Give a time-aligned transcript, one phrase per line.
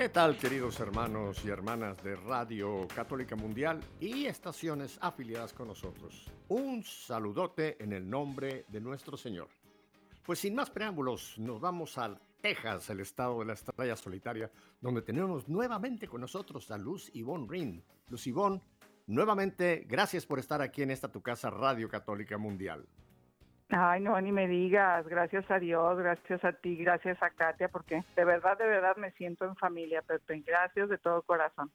[0.00, 6.24] ¿Qué tal queridos hermanos y hermanas de Radio Católica Mundial y estaciones afiliadas con nosotros?
[6.48, 9.48] Un saludote en el nombre de nuestro Señor.
[10.24, 14.50] Pues sin más preámbulos, nos vamos al Texas, el estado de la estrella solitaria,
[14.80, 17.84] donde tenemos nuevamente con nosotros a Luz Ivonne Rin.
[18.08, 18.62] Luz Ivonne,
[19.06, 22.88] nuevamente gracias por estar aquí en esta tu casa Radio Católica Mundial.
[23.72, 28.04] Ay, no, ni me digas, gracias a Dios, gracias a ti, gracias a Katia, porque
[28.16, 31.70] de verdad, de verdad me siento en familia, Pepe, gracias de todo corazón.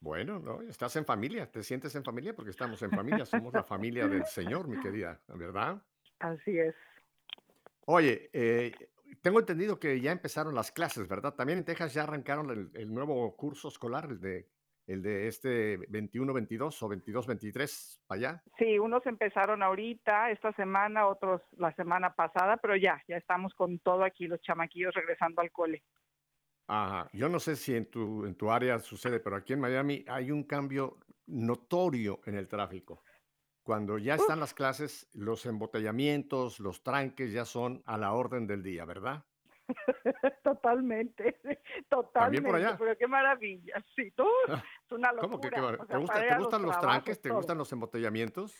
[0.00, 3.62] Bueno, no, estás en familia, te sientes en familia porque estamos en familia, somos la
[3.62, 5.82] familia del Señor, mi querida, ¿verdad?
[6.20, 6.74] Así es.
[7.86, 8.72] Oye, eh,
[9.20, 11.34] tengo entendido que ya empezaron las clases, ¿verdad?
[11.34, 14.48] También en Texas ya arrancaron el, el nuevo curso escolar, el de
[14.86, 18.42] el de este 21-22 o 22-23 para allá.
[18.58, 23.78] Sí, unos empezaron ahorita, esta semana, otros la semana pasada, pero ya, ya estamos con
[23.78, 25.82] todo aquí, los chamaquillos regresando al cole.
[26.66, 30.04] Ajá, yo no sé si en tu, en tu área sucede, pero aquí en Miami
[30.08, 33.02] hay un cambio notorio en el tráfico.
[33.62, 38.62] Cuando ya están las clases, los embotellamientos, los tranques ya son a la orden del
[38.62, 39.24] día, ¿verdad?
[40.42, 41.40] totalmente,
[41.88, 42.46] totalmente.
[42.46, 42.76] por allá?
[42.78, 45.20] Pero qué maravilla, sí, tú, es una locura.
[45.28, 47.20] ¿Cómo que qué O mar- sea, ¿Te, gusta- para ir ¿Te a gustan los tranques?
[47.20, 47.38] ¿Te todo.
[47.38, 48.56] gustan los embotellamientos?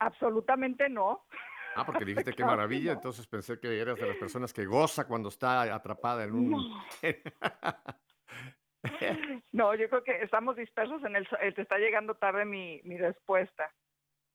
[0.00, 1.26] Absolutamente no.
[1.74, 5.28] Ah, porque dijiste qué maravilla, entonces pensé que eras de las personas que goza cuando
[5.28, 6.50] está atrapada en un...
[6.50, 6.84] No.
[9.52, 11.28] No, yo creo que estamos dispersos en el...
[11.40, 13.72] eh, Te está llegando tarde mi, mi respuesta.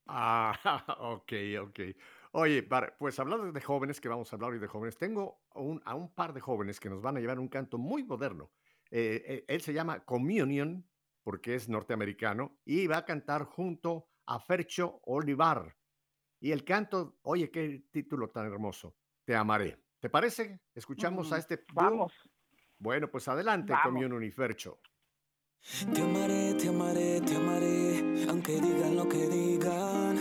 [0.07, 0.53] Ah,
[0.99, 1.31] ok,
[1.61, 1.79] ok.
[2.35, 2.67] Oye,
[2.97, 6.11] pues hablando de jóvenes, que vamos a hablar hoy de jóvenes, tengo un- a un
[6.15, 8.51] par de jóvenes que nos van a llevar un canto muy moderno.
[8.89, 10.83] Eh, eh, él se llama Communion,
[11.21, 15.77] porque es norteamericano, y va a cantar junto a Fercho Olivar.
[16.39, 18.95] Y el canto, oye, qué título tan hermoso,
[19.25, 19.77] Te amaré.
[19.99, 20.59] ¿Te parece?
[20.73, 21.63] Escuchamos a Mm, este...
[21.71, 22.13] Vamos.
[22.79, 23.85] Bueno, pues adelante, Vamos.
[23.93, 24.79] Communion y Fercho.
[25.93, 30.12] Te amaré, te amaré, te amaré, aunque digan lo que digan.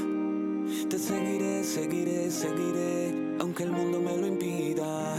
[0.88, 5.16] Te seguiré, seguiré, seguiré, aunque el mundo me lo impida.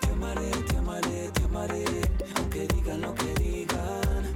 [0.00, 1.84] Te amaré, te amaré, te amaré,
[2.36, 4.34] aunque digan lo que digan.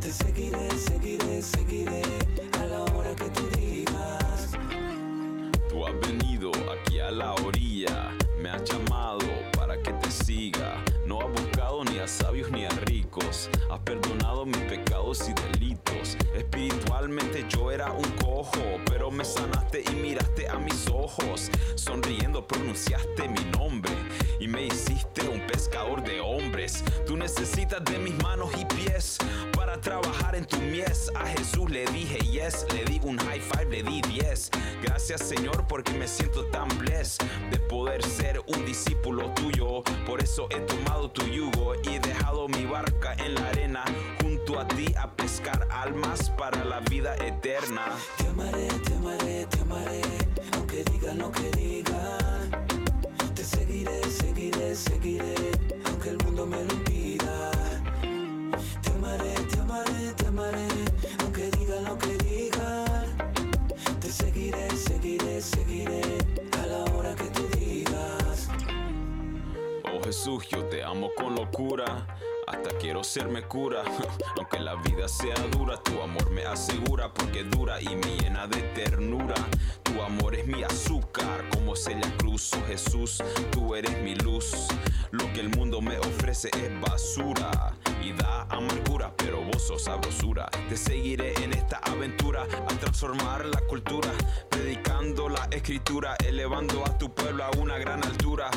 [0.00, 2.02] Te seguiré, seguiré, seguiré,
[2.60, 4.52] a la hora que tú digas.
[5.68, 8.10] Tú has venido aquí a la orilla,
[8.42, 10.82] me has llamado para que te siga.
[11.06, 16.16] No has buscado ni a sabios ni a ricos, has perdonado mis pecados y delitos.
[16.34, 21.50] Espiritualmente yo era un cojo, pero me sanaste y miraste a mis ojos.
[21.74, 23.92] Sonriendo pronunciaste mi nombre
[24.40, 26.84] y me hiciste un pescador de hombres.
[27.06, 29.18] Tú necesitas de mis manos y pies
[29.56, 31.10] para trabajar en tu mies.
[31.14, 34.50] A Jesús le dije yes, le di un high five, le di 10.
[34.82, 39.82] Gracias Señor porque me siento tan blessed de poder ser un discípulo tuyo.
[40.06, 43.84] Por eso he tomado tu yugo y dejado mi barca en la arena
[44.20, 47.86] junto a ti a pescar almas para la vida eterna.
[48.18, 50.02] Te amaré, te amaré, te amaré,
[50.52, 52.66] aunque digan lo que digan.
[53.34, 55.34] Te seguiré, seguiré, seguiré,
[55.86, 57.50] aunque el mundo me lo impida.
[58.82, 60.67] Te amaré, te amaré, te amaré,
[70.08, 71.84] Jesús, yo te amo con locura.
[72.46, 73.82] Hasta quiero serme cura,
[74.38, 78.62] aunque la vida sea dura, tu amor me asegura porque dura y me llena de
[78.74, 79.34] ternura.
[79.82, 84.68] Tu amor es mi azúcar, como Celia Cruz, oh Jesús, tú eres mi luz.
[85.10, 90.48] Lo que el mundo me ofrece es basura y da amargura, pero vos sos sabrosura.
[90.70, 94.08] Te seguiré en esta aventura a transformar la cultura,
[94.48, 98.50] predicando la escritura, elevando a tu pueblo a una gran altura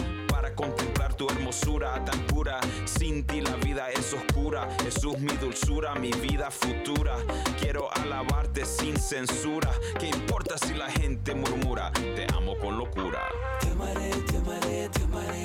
[0.55, 2.59] contemplar tu hermosura tan pura.
[2.85, 4.67] Sin ti la vida es oscura.
[4.83, 7.17] Jesús, mi dulzura, mi vida futura.
[7.59, 9.71] Quiero alabarte sin censura.
[9.99, 11.91] ¿Qué importa si la gente murmura?
[11.93, 13.27] Te amo con locura.
[13.59, 15.43] Te amaré, te amaré, te amaré,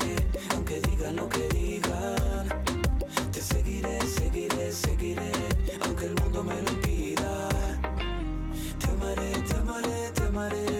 [0.54, 2.64] aunque digan lo que digan.
[3.32, 5.32] Te seguiré, seguiré, seguiré,
[5.84, 7.48] aunque el mundo me lo impida.
[8.78, 10.75] Te amaré, te amaré, te amaré,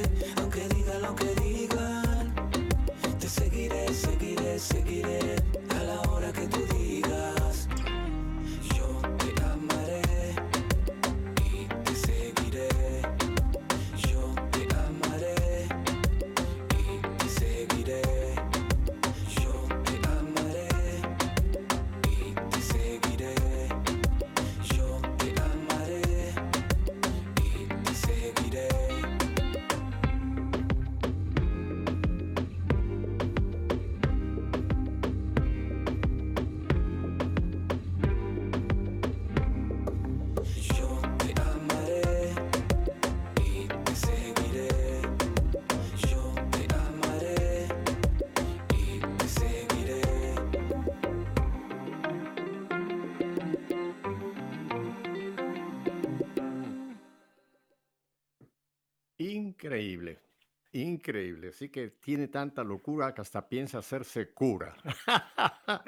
[60.82, 61.48] increíble.
[61.48, 64.76] Así que tiene tanta locura que hasta piensa hacerse cura.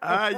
[0.00, 0.34] Ay,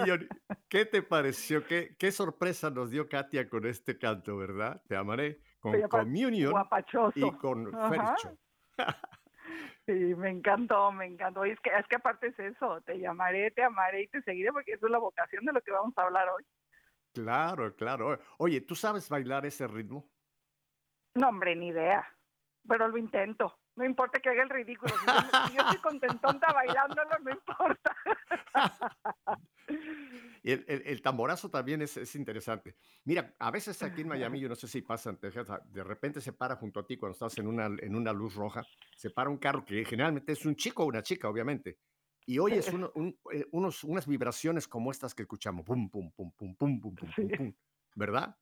[0.69, 1.65] ¿qué te pareció?
[1.65, 4.83] ¿Qué, qué sorpresa nos dio Katia con este canto, verdad?
[4.89, 7.13] Te amaré con Communion Guapachoso.
[7.15, 7.73] y con.
[7.73, 8.37] Fercho.
[9.87, 11.47] Sí, me encantó, me encantó.
[11.47, 14.51] Y es que, es que aparte es eso, te llamaré, te amaré y te seguiré
[14.51, 16.45] porque eso es la vocación de lo que vamos a hablar hoy.
[17.15, 18.19] Claro, claro.
[18.39, 20.11] Oye, ¿tú sabes bailar ese ritmo?
[21.15, 22.05] No, hombre, ni idea,
[22.67, 23.59] pero lo intento.
[23.77, 24.93] No importa que haga el ridículo.
[24.99, 25.13] Si yo,
[25.49, 27.97] si yo estoy contentonta bailándolo, no importa.
[30.43, 32.77] Y el, el- el tamborazo también es, es interesante.
[33.05, 35.83] Mira, a veces aquí en Miami, yo no sé si pasa en Texas, a- de
[35.83, 38.63] repente se para junto a ti cuando estás en una, en una luz roja,
[38.97, 41.79] se para un carro que generalmente es un chico o una chica, obviamente,
[42.27, 46.31] y oyes uno- un- eh, unos, unas vibraciones como estas que escuchamos, pum, pum, pum,
[46.33, 47.37] pum, pum, pum, pum, pum, Sí.
[47.37, 47.53] pum,
[47.97, 48.37] ¿verdad?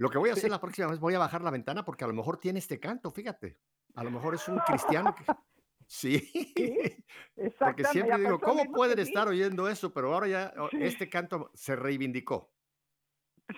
[0.00, 0.50] Lo que voy a hacer Sí.
[0.50, 3.10] la próxima vez, voy a bajar la ventana porque a lo mejor tiene este canto,
[3.10, 3.58] fíjate.
[3.94, 5.24] A lo mejor es un cristiano que...
[5.86, 7.04] Sí, porque
[7.36, 7.84] Exactamente.
[7.92, 9.02] siempre digo, ¿cómo pueden sí.
[9.02, 9.92] estar oyendo eso?
[9.92, 10.78] Pero ahora ya Sí.
[10.80, 12.54] este canto se reivindicó,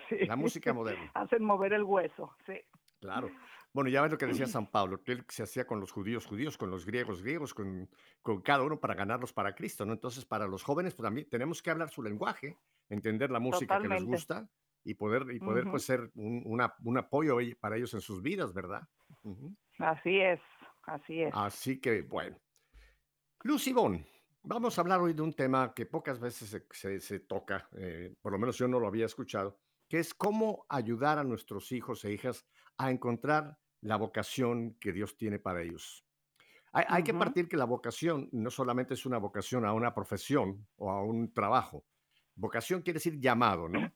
[0.08, 0.24] Sí.
[0.26, 1.10] la música moderna.
[1.14, 2.54] Hacen mover el hueso, sí.
[3.00, 3.30] Claro.
[3.74, 6.26] Bueno, ya ves lo que decía San Pablo, que él se hacía con los judíos
[6.26, 7.88] judíos, con los griegos griegos, con,
[8.20, 9.92] con cada uno para ganarlos para Cristo, ¿no?
[9.92, 12.58] Entonces, para los jóvenes, pues también tenemos que hablar su lenguaje,
[12.88, 14.10] entender la música que les Totalmente.
[14.16, 14.48] gusta
[14.84, 18.22] y poder, y poder pues, ser un, una- un apoyo ahí para ellos en sus
[18.22, 18.82] vidas, ¿verdad?
[19.78, 20.40] Así es,
[20.84, 21.32] así es.
[21.34, 22.38] Así que, bueno.
[23.44, 24.04] Lucy Bon,
[24.42, 28.14] vamos a hablar hoy de un tema que pocas veces se, se- se toca, eh,
[28.20, 29.58] por lo menos yo no lo había escuchado,
[29.88, 32.46] que es cómo ayudar a nuestros hijos e hijas
[32.78, 36.04] a encontrar la vocación que Dios tiene para ellos.
[36.72, 40.66] Hay, hay que partir que la vocación no solamente es una vocación a una profesión
[40.76, 41.84] o a un trabajo.
[42.34, 43.92] Vocación quiere decir llamado, ¿no?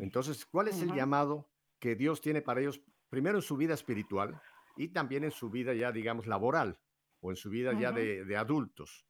[0.00, 1.48] Entonces, ¿cuál es el llamado
[1.78, 4.40] que Dios tiene para ellos, primero en su vida espiritual
[4.76, 6.78] y también en su vida ya, digamos, laboral
[7.20, 9.06] o en su vida ya de, de adultos?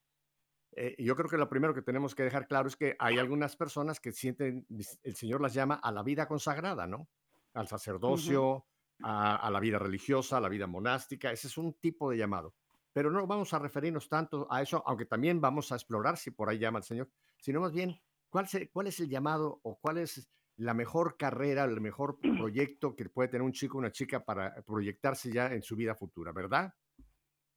[0.73, 3.57] Eh, yo creo que lo primero que tenemos que dejar claro es que hay algunas
[3.57, 4.67] personas que sienten,
[5.03, 7.09] el Señor las llama a la vida consagrada, ¿no?
[7.55, 8.67] Al sacerdocio,
[9.03, 12.55] a, a la vida religiosa, a la vida monástica, ese es un tipo de llamado.
[12.93, 16.49] Pero no vamos a referirnos tanto a eso, aunque también vamos a explorar si por
[16.49, 17.09] ahí llama el Señor,
[17.41, 20.29] sino más bien, ¿cuál, se- cuál es el llamado o cuál es
[20.59, 24.55] la mejor carrera, el mejor proyecto que puede tener un chico o una chica para
[24.63, 26.73] proyectarse ya en su vida futura, ¿verdad?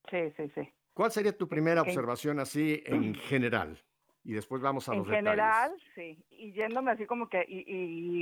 [0.09, 0.69] Sí, sí, sí.
[0.93, 3.77] ¿Cuál sería tu primera en- observación así en general?
[4.23, 5.93] Y después vamos a En los general, detalles.
[5.95, 6.25] sí.
[6.29, 7.63] Y yéndome así como que, y,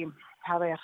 [0.03, 0.07] y,
[0.43, 0.79] a ver,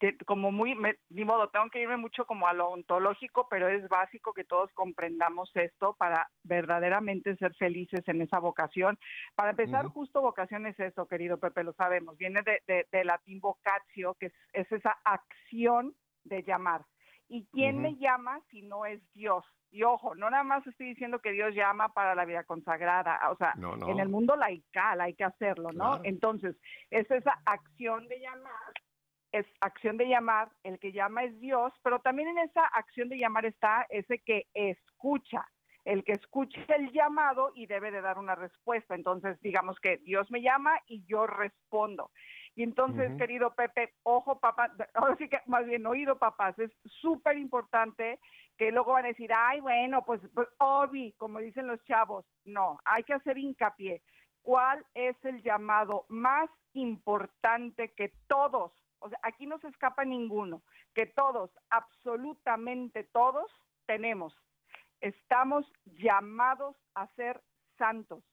[0.00, 3.68] que como muy, me- ni modo, tengo que irme mucho como a lo ontológico, pero
[3.68, 8.98] es básico que todos comprendamos esto para verdaderamente ser felices en esa vocación.
[9.34, 12.16] Para empezar, justo vocación es eso, querido Pepe, lo sabemos.
[12.16, 16.82] Viene de, de, de latín vocatio, que es, es esa acción de llamar.
[17.28, 19.44] ¿Y quién me llama si no es Dios?
[19.70, 23.36] Y ojo, no nada más estoy diciendo que Dios llama para la vida consagrada, o
[23.36, 23.90] sea, No, no.
[23.90, 25.90] en el mundo laical hay que hacerlo, ¿no?
[25.90, 26.00] Claro.
[26.04, 26.56] Entonces,
[26.90, 28.72] es esa acción de llamar,
[29.30, 33.18] es acción de llamar, el que llama es Dios, pero también en esa acción de
[33.18, 35.46] llamar está ese que escucha,
[35.84, 38.94] el que escucha el llamado y debe de dar una respuesta.
[38.94, 42.10] Entonces, digamos que Dios me llama y yo respondo.
[42.58, 47.38] Y entonces, querido Pepe, ojo, papá, ahora sí que más bien oído, papás, es súper
[47.38, 48.18] importante
[48.56, 52.26] que luego van a decir, ay, bueno, pues, pues Obi, como dicen los chavos.
[52.44, 54.02] No, hay que hacer hincapié.
[54.42, 60.64] ¿Cuál es el llamado más importante que todos, o sea, aquí no se escapa ninguno,
[60.94, 63.48] que todos, absolutamente todos,
[63.86, 64.36] tenemos?
[65.00, 67.40] Estamos llamados a ser
[67.76, 68.24] santos.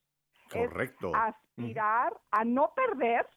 [0.51, 1.11] Es Correcto.
[1.13, 3.27] aspirar a no perder,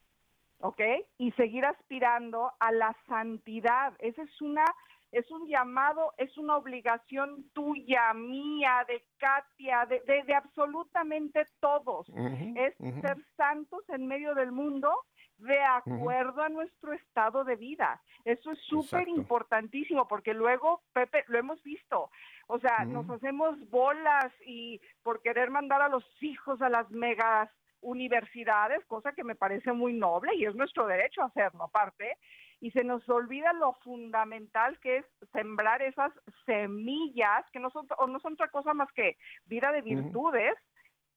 [0.60, 0.80] ¿ok?
[1.18, 3.94] Y seguir aspirando a la santidad.
[3.98, 4.64] Esa es una,
[5.12, 12.08] es un llamado, es una obligación tuya, mía, de Katia, de, de, de absolutamente todos.
[12.56, 14.92] Es ser santos en medio del mundo
[15.38, 18.02] de acuerdo a nuestro estado de vida.
[18.24, 22.10] Eso es súper importantísimo porque luego, Pepe, lo hemos visto.
[22.48, 27.50] O sea, nos hacemos bolas y por querer mandar a los hijos a las megas
[27.80, 32.16] universidades, cosa que me parece muy noble y es nuestro derecho hacerlo aparte,
[32.60, 36.12] y se nos olvida lo fundamental que es sembrar esas
[36.44, 39.16] semillas que no son, o no son otra cosa más que
[39.46, 40.54] vida de virtudes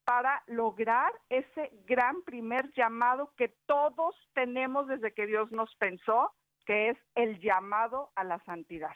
[0.04, 6.34] para lograr ese gran primer llamado que todos tenemos desde que Dios nos pensó,
[6.66, 8.96] que es el llamado a la santidad.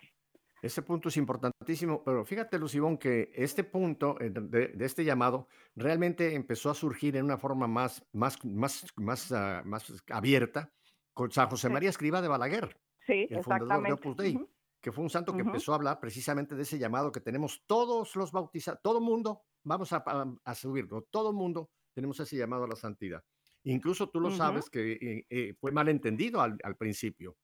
[0.65, 5.47] Ese punto es importantísimo, pero fíjate, Lucibón, que este punto eh, de, de este llamado
[5.75, 10.73] realmente empezó a surgir en una forma más, más, más, más, ah, más abierta
[11.13, 11.73] con San José Sí.
[11.73, 13.93] María Escriba de Balaguer, Sí, el fundador de.
[13.93, 14.49] Opus Dei, Ujú.
[14.81, 15.49] que fue un santo que Ujú.
[15.49, 19.93] empezó a hablar precisamente de ese llamado que tenemos todos los bautizados, todo mundo, vamos
[19.93, 23.23] a, a, a subirlo, todo mundo tenemos ese llamado a la santidad.
[23.65, 27.37] Incluso tú lo sabes que eh, eh, fue malentendido al, al principio.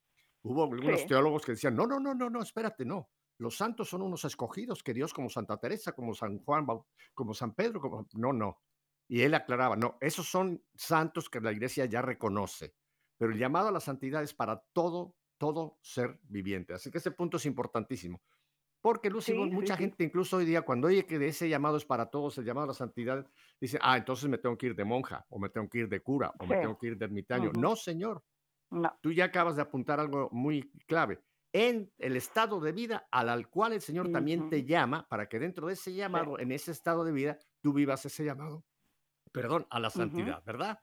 [0.43, 1.07] Hubo algunos Sí.
[1.07, 3.09] teólogos que decían, no, no, no, no, no, espérate, no.
[3.37, 6.65] Los santos son unos escogidos que Dios, como Santa Teresa, como San Juan,
[7.13, 8.07] como San Pedro, como...
[8.13, 8.61] no, no.
[9.07, 12.75] Y él aclaraba, no, esos son santos que la iglesia ya reconoce,
[13.17, 16.73] pero el llamado a la santidad es para todo, todo ser viviente.
[16.73, 18.21] Así que ese punto es importantísimo.
[18.79, 19.83] Porque, Lucy, Sí, mucha sí.
[19.83, 22.67] gente, incluso hoy día, cuando oye que ese llamado es para todos, el llamado a
[22.69, 23.29] la santidad,
[23.59, 26.01] dice, ah, entonces me tengo que ir de monja, o me tengo que ir de
[26.01, 27.51] cura, o me tengo que ir de ermitaño.
[27.59, 28.23] No, señor,
[28.71, 28.97] No.
[29.01, 31.21] tú ya acabas de apuntar algo muy clave.
[31.53, 35.37] En el estado de vida al, al cual el Señor también te llama, para que
[35.37, 38.63] dentro de ese llamado, en ese estado de vida, tú vivas ese llamado,
[39.33, 40.79] perdón, a la santidad, ¿verdad?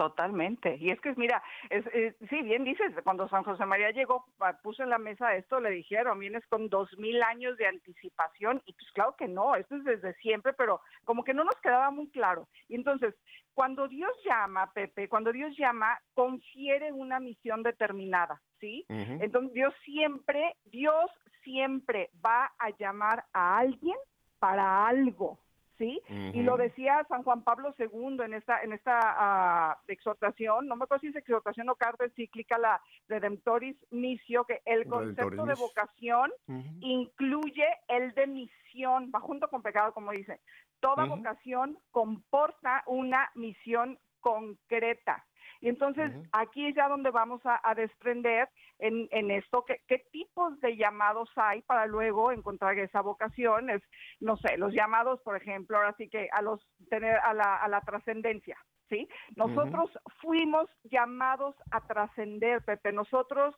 [0.00, 0.78] Totalmente.
[0.80, 4.24] Y es que, mira, es, eh, sí, bien dices, cuando San José María llegó,
[4.62, 8.72] puso en la mesa esto, le dijeron, vienes con dos mil años de anticipación, y
[8.72, 12.08] pues claro que no, esto es desde siempre, pero como que no nos quedaba muy
[12.08, 12.48] claro.
[12.66, 13.14] Y entonces,
[13.52, 18.86] cuando Dios llama, Pepe, cuando Dios llama, confiere una misión determinada, ¿sí?
[18.88, 21.10] Entonces, Dios siempre, Dios
[21.44, 23.98] siempre va a llamar a alguien
[24.38, 25.38] para algo,
[25.80, 26.02] ¿sí?
[26.34, 30.84] Y lo decía San Juan Pablo II en esta en esta ah, exhortación, no me
[30.84, 36.30] acuerdo si es exhortación o carta encíclica, la Redemptoris Missio, que el concepto de vocación
[36.80, 40.40] incluye el de misión, va junto con pecado, como dice.
[40.80, 45.26] Toda vocación comporta una misión concreta.
[45.60, 48.48] Y entonces aquí es ya donde vamos a, a desprender
[48.78, 53.68] en, en esto qué, qué tipos de llamados hay para luego encontrar esa vocación.
[53.70, 53.82] Es,
[54.20, 57.68] no sé, los llamados, por ejemplo, ahora sí que a los tener a la, a
[57.68, 58.56] la trascendencia.
[58.88, 59.08] ¿Sí?
[59.36, 59.88] Nosotros
[60.20, 62.90] fuimos llamados a trascender, Pepe.
[62.92, 63.54] Nosotros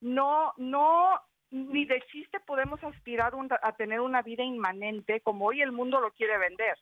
[0.00, 1.20] no, no,
[1.50, 6.00] ni de chiste podemos aspirar un- a tener una vida inmanente como hoy el mundo
[6.00, 6.78] lo quiere vender.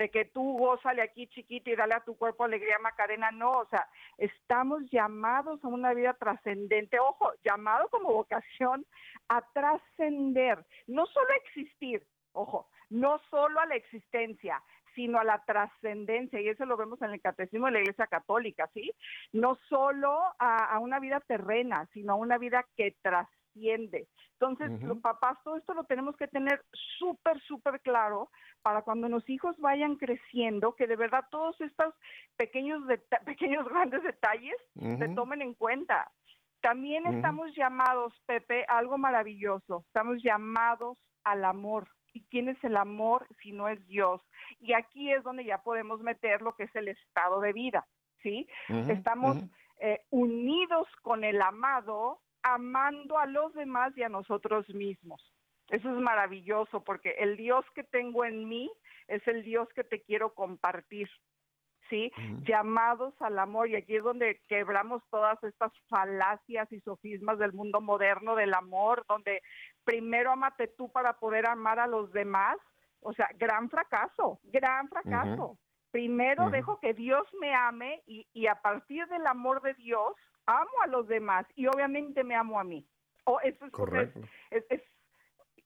[0.00, 3.66] De que tú gózale aquí chiquita y dale a tu cuerpo alegría Macarena, no, o
[3.66, 8.86] sea, estamos llamados a una vida trascendente, ojo, llamado como vocación
[9.28, 12.02] a trascender, no solo a existir,
[12.32, 14.62] ojo, no solo a la existencia,
[14.94, 18.70] sino a la trascendencia, y eso lo vemos en el catecismo de la Iglesia Católica,
[18.72, 18.94] ¿sí?
[19.34, 23.39] No solo a, a una vida terrena, sino a una vida que trasciende.
[23.54, 24.86] Entonces, Ujú.
[24.86, 26.62] los papás, todo esto lo tenemos que tener
[26.98, 28.30] súper, súper claro
[28.62, 31.94] para cuando los hijos vayan creciendo, que de verdad todos estos
[32.36, 32.82] pequeños,
[33.26, 36.10] pequeños grandes detalles se tomen en cuenta.
[36.60, 39.84] También estamos llamados, Pepe, a algo maravilloso.
[39.86, 41.88] Estamos llamados al amor.
[42.12, 44.20] ¿Y quién es el amor si no es Dios?
[44.58, 47.86] Y aquí es donde ya podemos meter lo que es el estado de vida,
[48.22, 48.48] ¿sí?
[48.88, 49.38] Estamos
[49.78, 55.32] eh, unidos con el amado, amando a los demás y a nosotros mismos.
[55.68, 58.70] Eso es maravilloso porque el Dios que tengo en mí
[59.06, 61.08] es el Dios que te quiero compartir.
[61.90, 62.12] ¿sí?
[62.46, 67.80] Llamados al amor, y aquí es donde quebramos todas estas falacias y sofismas del mundo
[67.80, 69.42] moderno del amor, donde
[69.84, 72.56] primero amate tú para poder amar a los demás,
[73.00, 75.58] o sea, gran fracaso, gran fracaso.
[75.90, 80.14] Primero dejo que Dios me ame y, y a partir del amor de Dios
[80.50, 82.86] amo a los demás y obviamente me amo a mí.
[83.24, 84.20] O eso es, Correcto.
[84.50, 84.82] es- es-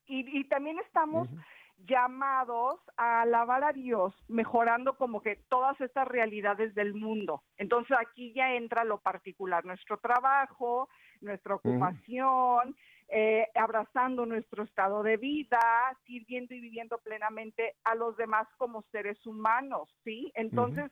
[0.06, 1.40] y, y también estamos Ujú.
[1.78, 7.42] llamados a alabar a Dios, mejorando como que todas estas realidades del mundo.
[7.56, 10.88] Entonces aquí ya entra lo particular, nuestro trabajo,
[11.20, 12.76] nuestra ocupación,
[13.08, 15.60] eh, abrazando nuestro estado de vida,
[16.06, 20.32] sirviendo y viviendo plenamente a los demás como seres humanos, ¿sí?
[20.34, 20.90] Entonces,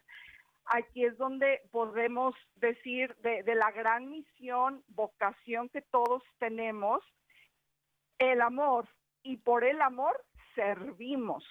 [0.67, 7.03] aquí es donde podemos decir de, de la gran misión, vocación que todos tenemos,
[8.19, 8.89] el amor,
[9.23, 11.45] y por el amor servimos,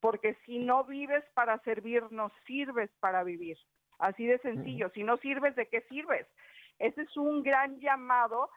[0.00, 3.58] porque si no vives para servir, no sirves para vivir.
[3.98, 6.26] Así de sencillo, si no sirves, ¿de qué sirves?
[6.78, 8.48] Ese es un gran llamado,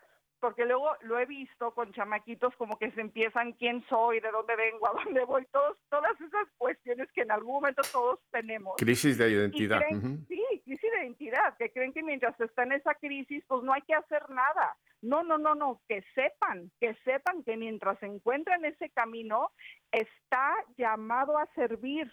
[0.41, 4.55] porque luego lo he visto con chamaquitos como que se empiezan quién soy, de dónde
[4.55, 8.75] vengo, a dónde voy, todos, todas esas cuestiones que en algún momento todos tenemos.
[8.77, 9.79] Crisis de identidad.
[9.79, 10.25] creen-.
[10.27, 13.81] Sí, crisis de identidad, que creen que mientras está en esa crisis, pues no hay
[13.83, 14.75] que hacer nada.
[15.01, 19.51] No, no, no, no, que sepan, que sepan que mientras se encuentra en ese camino,
[19.91, 22.11] está llamado a servir,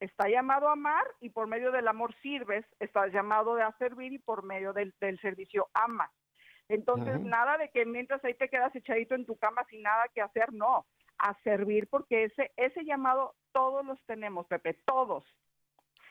[0.00, 4.18] está llamado a amar y por medio del amor sirves, está llamado a servir y
[4.18, 6.10] por medio del, del servicio amas.
[6.68, 10.20] Entonces, nada de que mientras ahí te quedas echadito en tu cama sin nada que
[10.20, 10.86] hacer, no,
[11.18, 15.24] a servir porque ese, ese llamado todos los tenemos, Pepe, todos.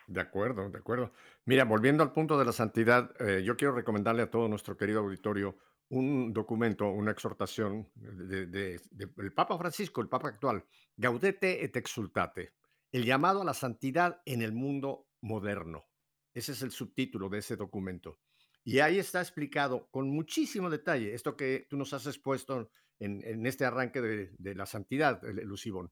[0.08, 1.12] De acuerdo, de acuerdo.
[1.46, 5.02] Mira, volviendo al punto de la santidad, eh, yo quiero recomendarle a todo nuestro querido
[5.02, 5.58] auditorio
[5.90, 12.54] un documento, una exhortación del Papa Francisco, el Papa actual, Gaudete et Exultate,
[12.92, 15.86] el llamado a la santidad en el mundo moderno.
[16.34, 18.20] Ese es el subtítulo de ese documento.
[18.68, 22.70] Y ahí está explicado con muchísimo detalle esto que tú nos has expuesto
[23.00, 25.90] en, este arranque de, la santidad, Lucibón.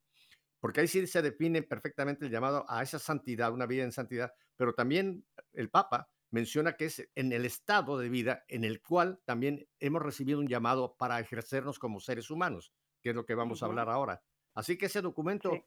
[0.60, 4.34] Porque ahí sí se define perfectamente el llamado a esa santidad, una vida en santidad,
[4.58, 9.22] pero también el Papa menciona que es en el estado de vida en el cual
[9.24, 13.64] también hemos recibido un llamado para ejercernos como seres humanos, que es lo que vamos
[13.64, 14.22] a hablar ahora.
[14.54, 15.66] Así que ese documento,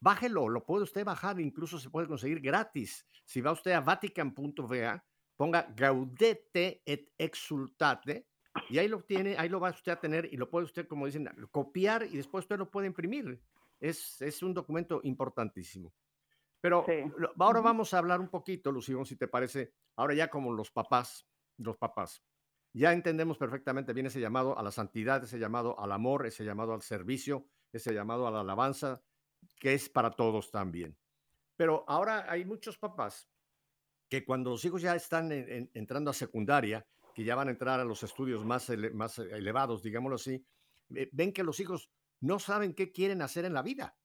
[0.00, 3.06] bájelo, lo puede usted bajar, incluso se puede conseguir gratis.
[3.26, 5.04] Si va usted a vatican.va,
[5.38, 8.26] ponga Gaudete et Exultate
[8.68, 11.06] y ahí lo tiene, ahí lo va usted a tener y lo puede usted, como
[11.06, 13.40] dicen, copiar y después usted lo puede imprimir.
[13.78, 15.94] Es, es un documento importantísimo.
[16.60, 16.84] Pero
[17.38, 21.24] ahora vamos a hablar un poquito, Lucía, si te parece, ahora ya como los papás,
[21.56, 22.20] los papás.
[22.72, 26.74] Ya entendemos perfectamente bien ese llamado a la santidad, ese llamado al amor, ese llamado
[26.74, 29.00] al servicio, ese llamado a la alabanza,
[29.60, 30.98] que es para todos también.
[31.56, 33.30] Pero ahora hay muchos papás
[34.08, 37.84] que cuando los hijos ya están entrando a secundaria, que ya van a entrar a
[37.84, 40.44] los estudios más, más elevados, digámoslo así,
[40.88, 43.96] ven que los hijos no saben qué quieren hacer en la vida.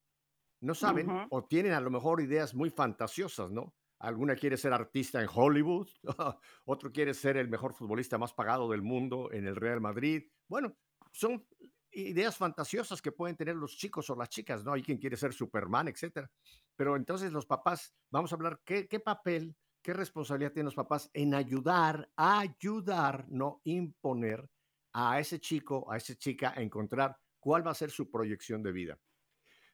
[0.62, 3.75] No saben o tienen a lo mejor ideas muy fantasiosas, ¿no?
[3.99, 5.88] Alguna quiere ser artista en Hollywood,
[6.65, 10.23] otro quiere ser el mejor futbolista más pagado del mundo en el Real Madrid.
[10.47, 10.75] Bueno,
[11.12, 11.45] son
[11.91, 14.73] ideas fantasiosas que pueden tener los chicos o las chicas, ¿no?
[14.73, 16.30] Hay quien quiere ser Superman, etcétera.
[16.75, 21.12] Pero entonces los papás, vamos a hablar qué, qué papel, qué responsabilidad tienen los papás
[21.13, 24.50] en ayudar, ayudar, no imponer
[24.93, 28.72] a ese chico, a esa chica a encontrar cuál va a ser su proyección de
[28.72, 28.98] vida.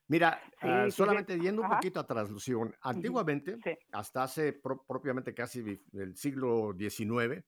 [0.07, 3.59] Mira, ah, solamente yendo un poquito atrás, Lucio, antiguamente,
[3.91, 7.45] hasta hace propiamente casi el siglo XIX,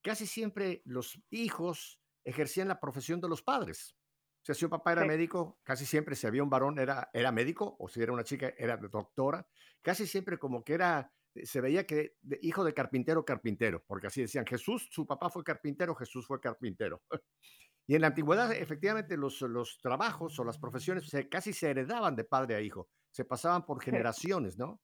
[0.00, 3.96] casi siempre los hijos ejercían la profesión de los padres.
[4.40, 7.32] O sea, si un papá era médico, casi siempre si había un varón era, era
[7.32, 9.44] médico, o si era una chica era doctora,
[9.82, 11.12] casi siempre como que era,
[11.44, 15.94] se veía que hijo de carpintero, carpintero, porque así decían, Jesús, su papá fue carpintero,
[15.94, 17.02] Jesús fue carpintero.
[17.86, 22.24] Y en la antigüedad, efectivamente, los, los trabajos o las profesiones casi se heredaban de
[22.24, 24.80] padre a hijo, se pasaban por generaciones, ¿no?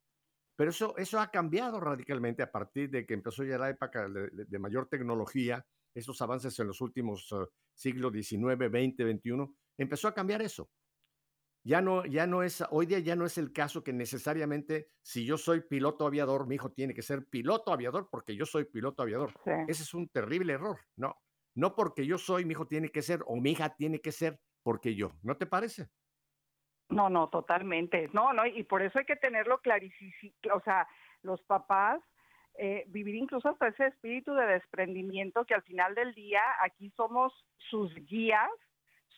[0.56, 4.58] Pero eso, eso ha cambiado radicalmente a partir de que empezó ya la época de,
[4.58, 10.42] mayor tecnología, esos avances en los últimos uh, siglos XIX, XX, XXI, empezó a cambiar
[10.42, 10.70] eso.
[11.64, 15.24] Ya no, ya no es, hoy día ya no es el caso que necesariamente si
[15.24, 19.02] yo soy piloto aviador, mi hijo tiene que ser piloto aviador porque yo soy piloto
[19.02, 19.32] aviador.
[19.68, 21.16] Ese es un terrible error, ¿no?
[21.54, 24.40] No porque yo soy, mi hijo tiene que ser, o mi hija tiene que ser
[24.62, 25.12] porque yo.
[25.22, 25.88] ¿No te parece?
[26.88, 28.10] No, no, totalmente.
[28.12, 30.12] No, no, y por eso hay que tenerlo clarísimo.
[30.54, 30.86] O sea,
[31.22, 32.02] los papás,
[32.58, 37.32] eh, vivir incluso hasta ese espíritu de desprendimiento que al final del día aquí somos
[37.70, 38.50] sus guías,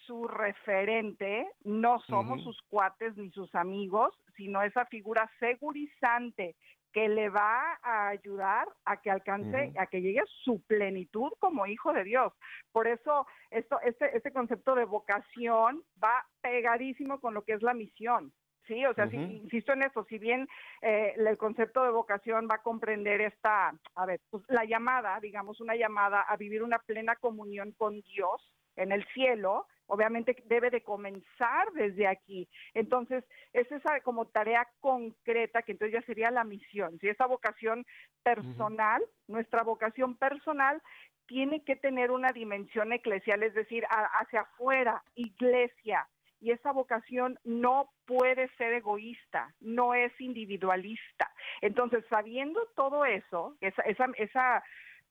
[0.06, 6.56] su referente, no somos sus cuates ni sus amigos, sino esa figura segurizante
[6.92, 11.66] que le va a ayudar a que alcance, a que llegue a su plenitud como
[11.66, 12.32] hijo de Dios.
[12.70, 17.74] Por eso esto, este, este concepto de vocación va pegadísimo con lo que es la
[17.74, 18.32] misión.
[18.66, 20.48] Sí, o sea, insisto en eso, si bien
[20.80, 25.60] eh, el concepto de vocación va a comprender esta, a ver, pues la llamada, digamos,
[25.60, 30.82] una llamada a vivir una plena comunión con Dios en el cielo, obviamente debe de
[30.82, 32.48] comenzar desde aquí.
[32.74, 36.98] Entonces, es esa como tarea concreta que entonces ya sería la misión.
[37.00, 37.84] Si esa vocación
[38.22, 40.80] personal, nuestra vocación personal
[41.26, 46.06] tiene que tener una dimensión eclesial, es decir, hacia afuera, iglesia.
[46.40, 51.30] Y esa vocación no puede ser egoísta, no es individualista.
[51.62, 54.62] Entonces, sabiendo todo eso, esa, esa, esa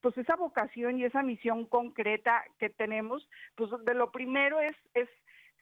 [0.04, 5.08] pues esa vocación y esa misión concreta que tenemos, pues de lo primero es, es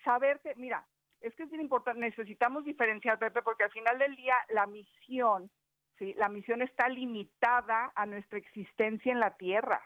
[0.04, 0.84] saber que, mira,
[1.20, 5.48] es que es bien importante, necesitamos diferenciar, Pepe, porque al final del día la misión,
[5.96, 6.12] ¿sí?
[6.14, 9.80] La misión está limitada a nuestra existencia en la tierra.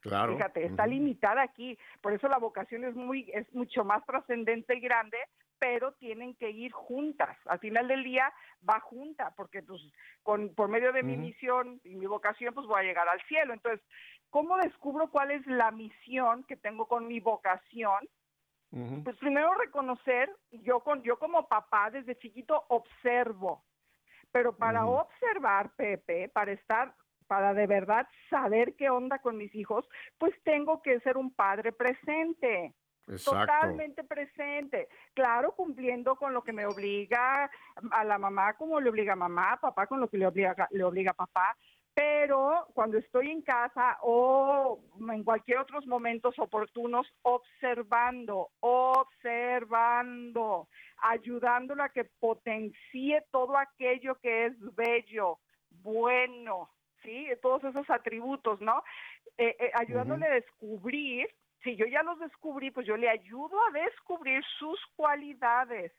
[0.00, 0.34] Claro.
[0.34, 1.78] Fíjate, está limitada aquí.
[2.00, 5.18] Por eso la vocación es muy, es mucho más trascendente y grande,
[5.64, 7.38] pero tienen que ir juntas.
[7.46, 8.30] Al final del día
[8.68, 9.80] va junta, porque pues
[10.22, 13.54] con, por medio de mi misión y mi vocación, pues voy a llegar al cielo.
[13.54, 13.82] Entonces,
[14.28, 18.06] ¿cómo descubro cuál es la misión que tengo con mi vocación?
[19.04, 23.64] Pues primero reconocer, yo con, yo como papá desde chiquito observo,
[24.32, 26.94] pero para observar, Pepe, para estar
[27.26, 31.72] para de verdad saber qué onda con mis hijos, pues tengo que ser un padre
[31.72, 32.74] presente.
[33.06, 34.88] Totalmente presente.
[35.12, 37.50] Claro, cumpliendo con lo que me obliga
[37.90, 40.84] a la mamá como le obliga a mamá, papá con lo que le obliga, le
[40.84, 41.56] obliga a papá,
[41.94, 44.80] pero cuando estoy en casa o
[45.12, 50.68] en cualquier otros momentos oportunos, observando, observando,
[51.02, 55.38] ayudándolo a que potencie todo aquello que es bello,
[55.70, 56.70] bueno,
[57.02, 57.28] ¿sí?
[57.40, 58.82] Todos esos atributos, ¿no?
[59.38, 61.28] Eh, eh, ayudándole a descubrir,
[61.64, 65.92] si yo ya los descubrí, pues yo le ayudo a descubrir sus cualidades,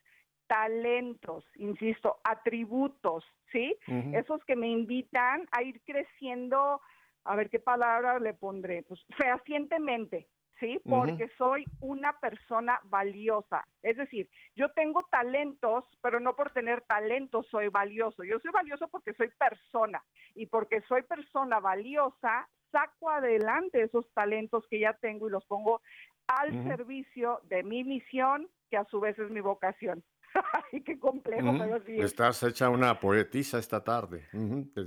[0.48, 3.76] talentos, insisto, atributos, ¿sí?
[4.14, 6.82] Esos que me invitan a ir creciendo,
[7.24, 10.28] a ver qué palabra le pondré, pues fehacientemente,
[10.60, 10.80] ¿sí?
[10.88, 13.66] Porque soy una persona valiosa.
[13.82, 18.24] Es decir, yo tengo talentos, pero no por tener talentos soy valioso.
[18.24, 20.04] Yo soy valioso porque soy persona
[20.36, 25.82] y porque soy persona valiosa, saco adelante esos talentos que ya tengo y los pongo
[26.28, 30.04] al servicio de mi misión, que a su vez es mi vocación.
[30.74, 32.00] Ay, qué complejo, pero sí.
[32.00, 34.28] Estás hecha una poetisa esta tarde.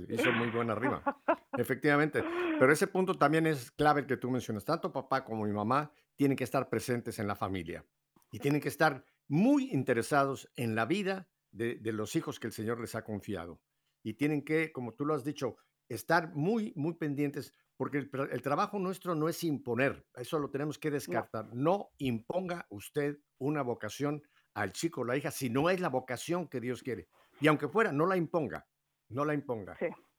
[0.09, 1.01] hizo muy buena rima.
[1.57, 2.23] Efectivamente.
[2.59, 4.63] Pero ese punto también es clave que tú mencionas.
[4.63, 7.83] Tanto papá como mi mamá tienen que estar presentes en la familia
[8.31, 12.79] y tienen que estar muy interesados en la vida de, los hijos que el Señor
[12.79, 13.61] les ha confiado.
[14.03, 18.77] Y tienen que, como tú lo has dicho, estar muy, muy pendientes porque el, trabajo
[18.77, 21.47] nuestro no es imponer, eso lo tenemos que descartar.
[21.55, 24.21] no imponga usted una vocación
[24.53, 27.07] al chico o la hija si no es la vocación que Dios quiere.
[27.39, 28.67] Y aunque fuera, no la imponga,
[29.07, 29.77] no la imponga.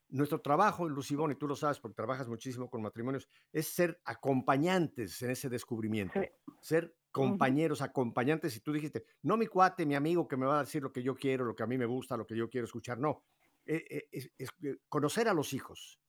[0.08, 5.20] Nuestro trabajo, Lucibón, y tú lo sabes porque trabajas muchísimo con matrimonios, es ser acompañantes
[5.20, 6.18] en ese descubrimiento.
[6.62, 8.56] Ser compañeros, acompañantes.
[8.56, 11.02] Y tú dijiste, no mi cuate, mi amigo que me va a decir lo que
[11.02, 12.98] yo quiero, lo que a mí me gusta, lo que yo quiero escuchar.
[12.98, 13.22] No,
[13.66, 16.00] eh, eh, es, eh, conocer a los hijos.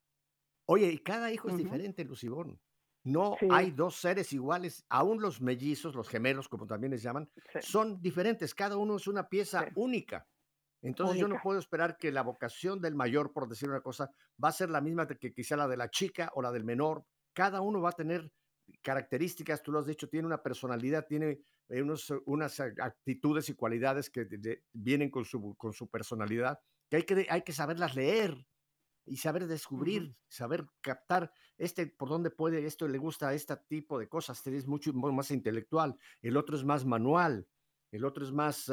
[0.66, 2.60] Oye, y cada hijo es diferente, Lucibón.
[3.04, 8.00] No hay dos seres iguales, aún los mellizos, los gemelos, como también les llaman, son
[8.00, 10.28] diferentes, cada uno es una pieza única.
[10.84, 14.12] Entonces yo no puedo esperar que la vocación del mayor, por decir una cosa,
[14.44, 17.06] va a ser la misma que quizá la de la chica o la del menor.
[17.34, 18.32] Cada uno va a tener
[18.82, 21.84] características, tú lo has dicho, tiene una personalidad, tiene eh,
[22.26, 24.28] unas actitudes y cualidades que
[24.74, 28.46] vienen con su, con su personalidad, que hay, que hay que saberlas leer
[29.06, 34.00] y saber descubrir, saber captar este por dónde puede, esto le gusta a este tipo
[34.00, 37.48] de cosas, este es mucho más intelectual, el otro es más manual,
[37.92, 38.72] el otro es más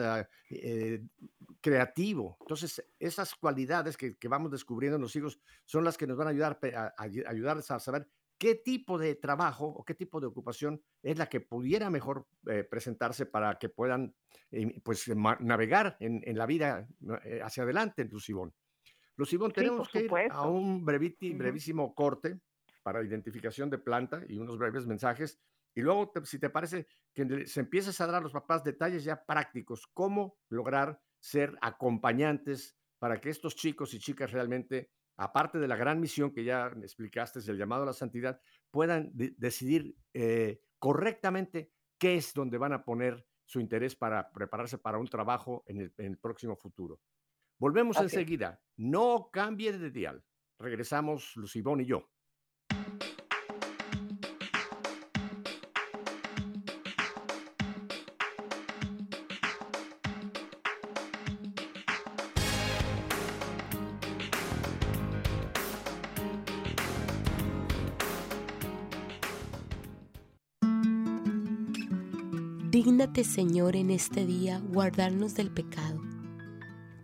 [0.50, 1.02] eh,
[1.60, 2.36] creativo.
[2.40, 6.30] Entonces, esas cualidades que, vamos descubriendo en los hijos son las que nos van a
[6.30, 11.18] ayudar a, ayudarles a saber qué tipo de trabajo o qué tipo de ocupación es
[11.18, 14.14] la que pudiera mejor eh, presentarse para que puedan
[14.52, 15.08] eh, pues,
[15.40, 16.88] navegar en, la vida
[17.42, 18.10] hacia adelante, en
[19.18, 19.48] Lucibón.
[19.48, 22.40] Lucibón, tenemos que ir a un brevísimo corte
[22.82, 25.38] para identificación de planta y unos breves mensajes.
[25.74, 29.24] Y luego, si te parece, que se empiezas a dar a los papás detalles ya
[29.24, 35.76] prácticos, cómo lograr ser acompañantes para que estos chicos y chicas realmente, aparte de la
[35.76, 42.16] gran misión que ya explicaste, el llamado a la santidad, puedan decidir eh, correctamente qué
[42.16, 46.54] es donde van a poner su interés para prepararse para un trabajo en el, próximo
[46.54, 47.00] futuro.
[47.58, 48.60] Volvemos enseguida.
[48.76, 50.24] No cambie de dial.
[50.58, 52.08] Regresamos Lucibón y yo.
[72.70, 75.87] Dígnate, Señor, en este día guardarnos del pecado.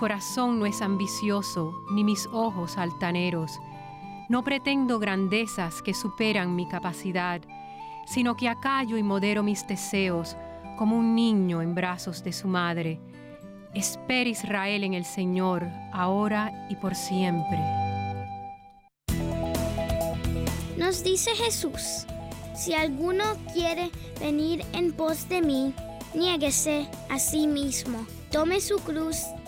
[0.00, 3.60] Corazón no es ambicioso, ni mis ojos altaneros.
[4.30, 7.42] No pretendo grandezas que superan mi capacidad,
[8.06, 10.38] sino que acallo y modero mis deseos
[10.78, 12.98] como un niño en brazos de su madre.
[13.74, 17.58] Espera Israel en el Señor, ahora y por siempre.
[20.78, 22.06] Nos dice Jesús,
[22.56, 25.74] si alguno quiere venir en pos de mí,
[26.14, 29.24] niéguese a sí mismo Tome su cruz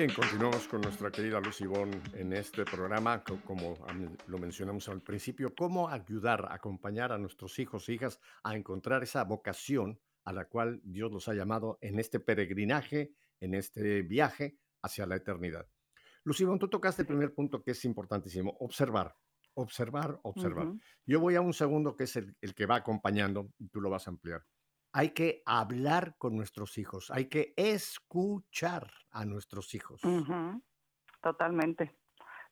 [0.00, 1.60] Bien, continuamos con nuestra querida Luz
[2.14, 3.76] en este programa, como
[4.28, 9.24] lo mencionamos al principio, cómo ayudar, acompañar a nuestros hijos e hijas a encontrar esa
[9.24, 15.04] vocación a la cual Dios los ha llamado en este peregrinaje, en este viaje hacia
[15.04, 15.68] la eternidad.
[16.24, 19.14] Lucibón, tú tocaste el primer punto que es importantísimo, observar,
[19.52, 20.72] observar, observar.
[21.04, 24.06] Yo voy a un segundo que es el, que va acompañando y tú lo vas
[24.06, 24.46] a ampliar.
[24.92, 30.00] Hay que hablar con nuestros hijos, hay que escuchar a nuestros hijos.
[31.20, 31.96] Totalmente.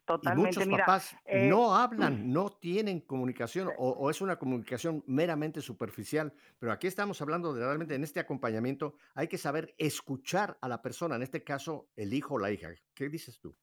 [0.09, 0.63] Totalmente.
[0.63, 6.33] Y muchos papás eh, no hablan, no tienen comunicación o, es una comunicación meramente superficial,
[6.59, 10.81] pero aquí estamos hablando de realmente en este acompañamiento hay que saber escuchar a la
[10.81, 12.71] persona, en este caso el hijo o la hija.
[12.95, 13.55] ¿Qué dices tú?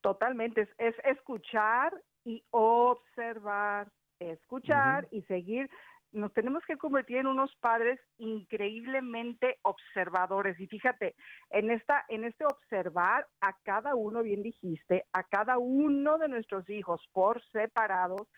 [0.00, 5.68] Totalmente, es, escuchar y observar, escuchar y seguir
[6.12, 10.58] nos tenemos que convertir en unos padres increíblemente observadores.
[10.60, 11.14] Y fíjate,
[11.50, 16.68] en esta, en este observar a cada uno, bien dijiste, a cada uno de nuestros
[16.68, 18.28] hijos por separados,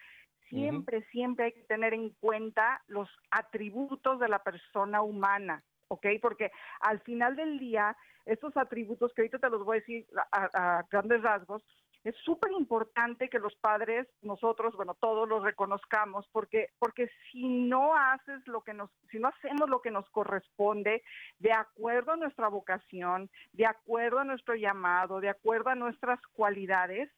[0.48, 5.62] siempre, siempre hay que tener en cuenta los atributos de la persona humana.
[5.88, 6.06] ¿ok?
[6.22, 10.84] Porque al final del día, estos atributos que ahorita te los voy a decir a
[10.90, 11.62] grandes rasgos,
[12.04, 17.96] es súper importante que los padres, nosotros, bueno, todos los reconozcamos, porque, porque si no
[17.96, 21.02] haces lo que nos, si no hacemos lo que nos corresponde,
[21.38, 27.10] de acuerdo a nuestra vocación, de acuerdo a nuestro llamado, de acuerdo a nuestras cualidades,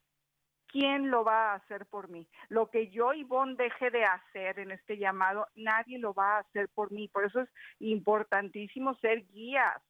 [0.69, 2.29] ¿quién lo va a hacer por mí?
[2.49, 6.69] Lo que yo, Ivonne, deje de hacer en este llamado, nadie lo va a hacer
[6.69, 7.09] por mí.
[7.09, 7.49] Por eso es
[7.81, 9.83] importantísimo ser guías,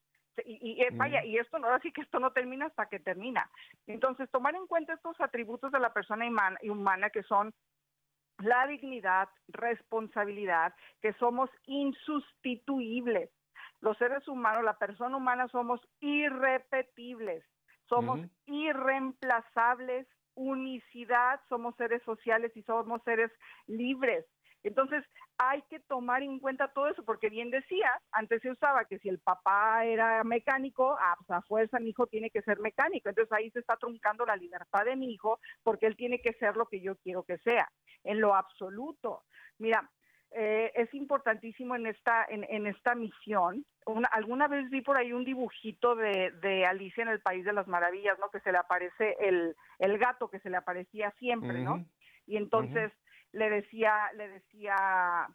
[0.44, 3.51] y, eh, vaya, y esto no, así que esto no termina hasta que termina.
[3.87, 7.55] Entonces, tomar en cuenta estos atributos de la persona humana, humana que son
[8.38, 13.31] la dignidad, responsabilidad, que somos insustituibles.
[13.81, 17.44] Los seres humanos, la persona humana somos irrepetibles,
[17.88, 23.31] somos irreemplazables, unicidad, somos seres sociales y somos seres
[23.66, 24.27] libres.
[24.68, 25.05] Entonces,
[25.38, 29.09] hay que tomar en cuenta todo eso, porque bien decía, antes se usaba que si
[29.09, 33.09] el papá era mecánico, ah, pues a fuerza mi hijo tiene que ser mecánico.
[33.09, 36.57] Entonces ahí se está truncando la libertad de mi hijo porque él tiene que ser
[36.57, 37.70] lo que yo quiero que sea,
[38.05, 39.22] en lo absoluto.
[39.59, 39.88] Mira,
[40.33, 43.64] eh, es importantísimo en esta, en, esta misión.
[44.11, 48.18] alguna vez vi por ahí un dibujito de, Alicia en el País de las Maravillas,
[48.18, 48.31] ¿no?
[48.31, 51.85] Que se le aparece el, el gato que se le aparecía siempre, ¿no?
[52.26, 52.92] Y entonces
[53.37, 55.29] le decía, le decía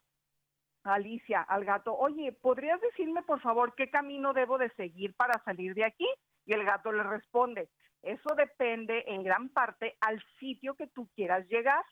[0.84, 5.76] Alicia al gato, oye, ¿podrías decirme por favor qué camino debo de seguir para salir
[5.76, 6.08] de aquí?
[6.46, 7.70] Y el gato le responde,
[8.02, 11.84] eso depende en gran parte al sitio que tú quieras llegar.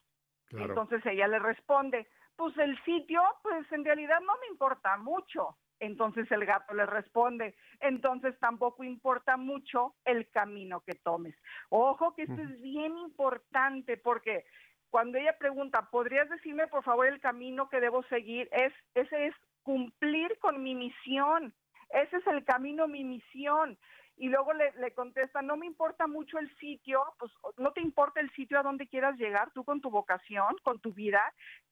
[0.51, 5.57] Entonces ella le responde, pues el sitio, pues en realidad no me importa mucho.
[5.79, 11.35] Entonces el gato le responde, entonces tampoco importa mucho el camino que tomes.
[11.69, 14.43] Ojo que esto es bien importante porque
[14.89, 18.49] cuando ella pregunta, ¿podrías decirme por favor el camino que debo seguir?
[18.51, 21.53] Es, ese es cumplir con mi misión.
[21.89, 23.77] Ese es el camino, mi misión.
[24.17, 28.19] Y luego le, le, contesta, no me importa mucho el sitio, pues no te importa
[28.19, 31.21] el sitio a donde quieras llegar, tú con tu vocación, con tu vida,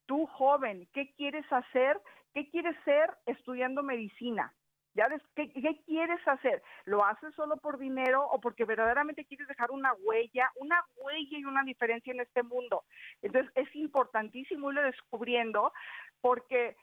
[0.05, 1.99] tú joven, ¿qué quieres hacer?
[2.33, 4.53] ¿Qué quieres ser estudiando medicina?
[4.97, 5.51] ¿Ya ¿qué,
[5.85, 6.63] quieres hacer?
[6.85, 11.45] ¿Lo haces solo por dinero o porque verdaderamente quieres dejar una huella, una huella y
[11.45, 12.83] una diferencia en este mundo?
[13.21, 15.71] Entonces es importantísimo irlo descubriendo
[16.19, 16.75] porque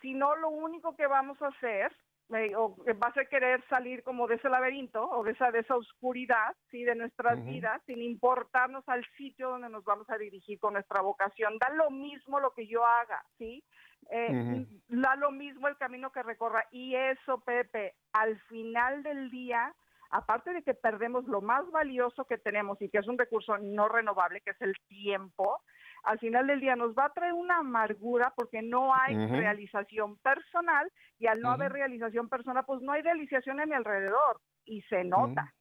[0.00, 1.92] si no lo único que vamos a hacer
[2.30, 5.60] eh, o va a ser querer salir como de ese laberinto o de esa, de
[5.60, 6.84] esa oscuridad, ¿sí?
[6.84, 11.58] De nuestras vidas, sin importarnos al sitio donde nos vamos a dirigir con nuestra vocación.
[11.58, 13.64] Da lo mismo lo que yo haga, ¿sí?
[14.10, 16.66] Eh, da lo mismo el camino que recorra.
[16.70, 19.74] Y eso, Pepe, al final del día,
[20.10, 23.88] aparte de que perdemos lo más valioso que tenemos y que es un recurso no
[23.88, 25.62] renovable, que es el tiempo,
[26.04, 30.90] al final del día nos va a traer una amargura porque no hay realización personal
[31.18, 35.04] y al no haber realización personal, pues no hay realización a mi alrededor y se
[35.04, 35.52] nota.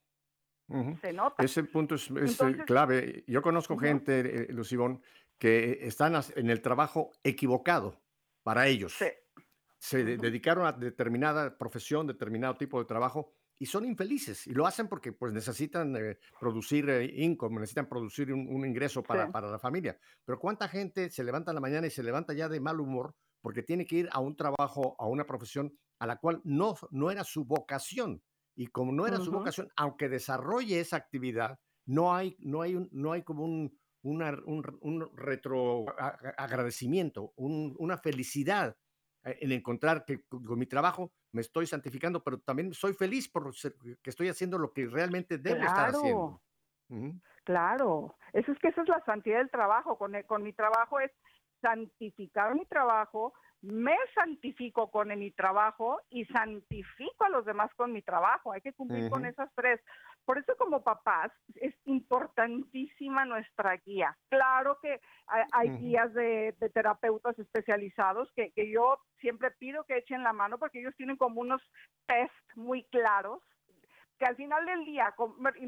[1.02, 1.42] Se nota.
[1.42, 2.12] Ese punto es,
[2.66, 3.24] clave.
[3.26, 5.02] Yo conozco gente, eh, Lucibón,
[5.40, 7.96] que están en el trabajo equivocado
[8.48, 8.96] para ellos.
[9.78, 14.88] Se dedicaron a determinada profesión, determinado tipo de trabajo y son infelices y lo hacen
[14.88, 19.32] porque pues necesitan eh, producir eh, income, necesitan producir un, un ingreso para, Sí.
[19.34, 20.00] para la familia.
[20.24, 23.16] Pero ¿cuánta gente se levanta en la mañana y se levanta ya de mal humor
[23.42, 27.12] porque tiene que ir a un trabajo, a una profesión a la cual no, no
[27.12, 28.24] era su vocación?
[28.56, 29.40] Y como no era su Ujú.
[29.40, 34.32] vocación, aunque desarrolle esa actividad, no hay, no hay, un- no hay como un, una-
[34.46, 38.76] un, un retro a- a- agradecimiento, un- una felicidad
[39.26, 43.52] eh, en encontrar que con mi trabajo me estoy santificando, pero también soy feliz por
[43.54, 46.42] que estoy haciendo lo que realmente debo estar haciendo.
[47.44, 48.16] Claro.
[48.34, 49.98] Eso es que esa es la santidad del trabajo.
[49.98, 51.12] Con, el- con mi trabajo es
[51.62, 58.02] santificar mi trabajo, me santifico con mi trabajo y santifico a los demás con mi
[58.02, 58.52] trabajo.
[58.54, 59.82] Hay que cumplir con esas tres.
[60.28, 64.14] Por eso como papás es importantísima nuestra guía.
[64.28, 69.96] Claro que hay, hay guías de, de terapeutas especializados que, que yo siempre pido que
[69.96, 71.62] echen la mano porque ellos tienen como unos
[72.08, 73.42] test muy claros
[74.20, 75.16] que al final del día,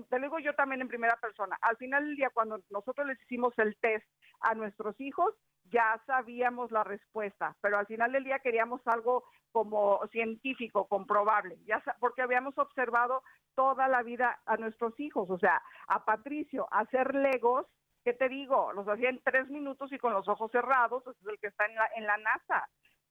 [0.10, 3.22] te lo digo yo también en primera persona, al final del día cuando nosotros les
[3.22, 4.06] hicimos el test
[4.42, 5.36] a nuestros hijos,
[5.72, 11.82] ya sabíamos la respuesta, pero al final del día queríamos algo como científico, comprobable, ya
[12.00, 13.24] porque habíamos observado
[13.56, 17.66] toda la vida a nuestros hijos, o sea, a Patricio hacer legos,
[18.04, 18.72] ¿qué te digo?
[18.74, 21.66] Los hacía en tres minutos y con los ojos cerrados, ese es el que está
[21.66, 22.70] en la, en la NASA.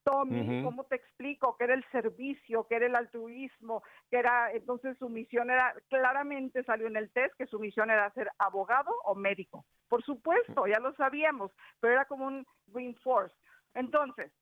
[0.09, 0.63] Tommy.
[0.63, 1.57] ¿cómo te explico?
[1.57, 6.65] Que era el servicio, que era el altruismo, que era, entonces su misión era, claramente
[6.65, 9.65] salió en el test que su misión era ser abogado o médico.
[9.89, 13.37] Por supuesto, ya lo sabíamos, pero era como un reinforce.
[13.75, 14.33] Entonces,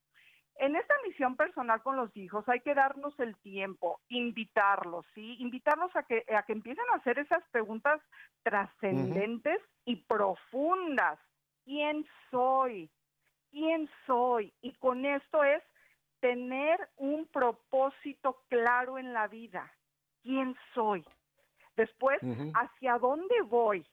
[0.59, 5.35] en esta misión personal con los hijos hay que darnos el tiempo, invitarlos, ¿sí?
[5.39, 8.01] Invitarlos a que, a que empiecen a hacer esas preguntas
[8.43, 11.19] trascendentes y profundas.
[11.63, 12.89] ¿Quién soy?
[13.51, 14.53] ¿Quién soy?
[14.61, 15.63] Y con esto es
[16.19, 19.71] tener un propósito claro en la vida.
[20.21, 21.05] ¿Quién soy?
[21.75, 22.19] Después.
[22.55, 23.85] ¿hacia dónde voy?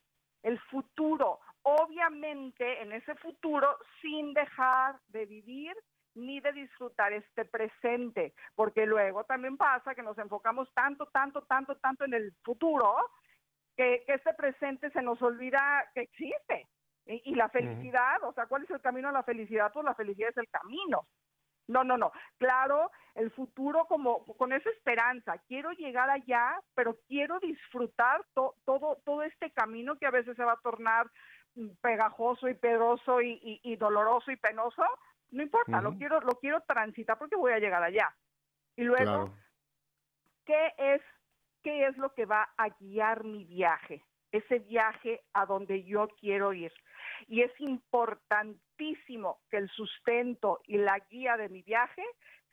[0.43, 1.40] El futuro.
[1.62, 5.77] Obviamente, en ese futuro, sin dejar de vivir
[6.14, 11.77] ni de disfrutar este presente, porque luego también pasa que nos enfocamos tanto, tanto, tanto,
[11.77, 12.97] tanto en el futuro,
[13.77, 16.69] que, que este presente se nos olvida que existe.
[17.07, 19.71] Y, la felicidad, o sea, ¿cuál es el camino a la felicidad?
[19.73, 21.07] Pues la felicidad es el camino.
[21.69, 22.12] No, no, no.
[22.38, 25.37] Claro, el futuro como con esa esperanza.
[25.47, 30.45] Quiero llegar allá, pero quiero disfrutar to- todo todo este camino que a veces se
[30.45, 31.11] va a tornar
[31.55, 34.83] mm, pegajoso y pedroso y, y- y doloroso y penoso.
[35.31, 38.14] No importa, lo quiero lo quiero transitar porque voy a llegar allá.
[38.77, 39.35] Y luego, Claro.
[40.45, 41.03] ¿qué es
[41.62, 44.03] qué es lo que va a guiar mi viaje?
[44.35, 46.73] Ese viaje a donde yo quiero ir.
[47.29, 52.03] Y es importantísimo que el sustento y la guía de mi viaje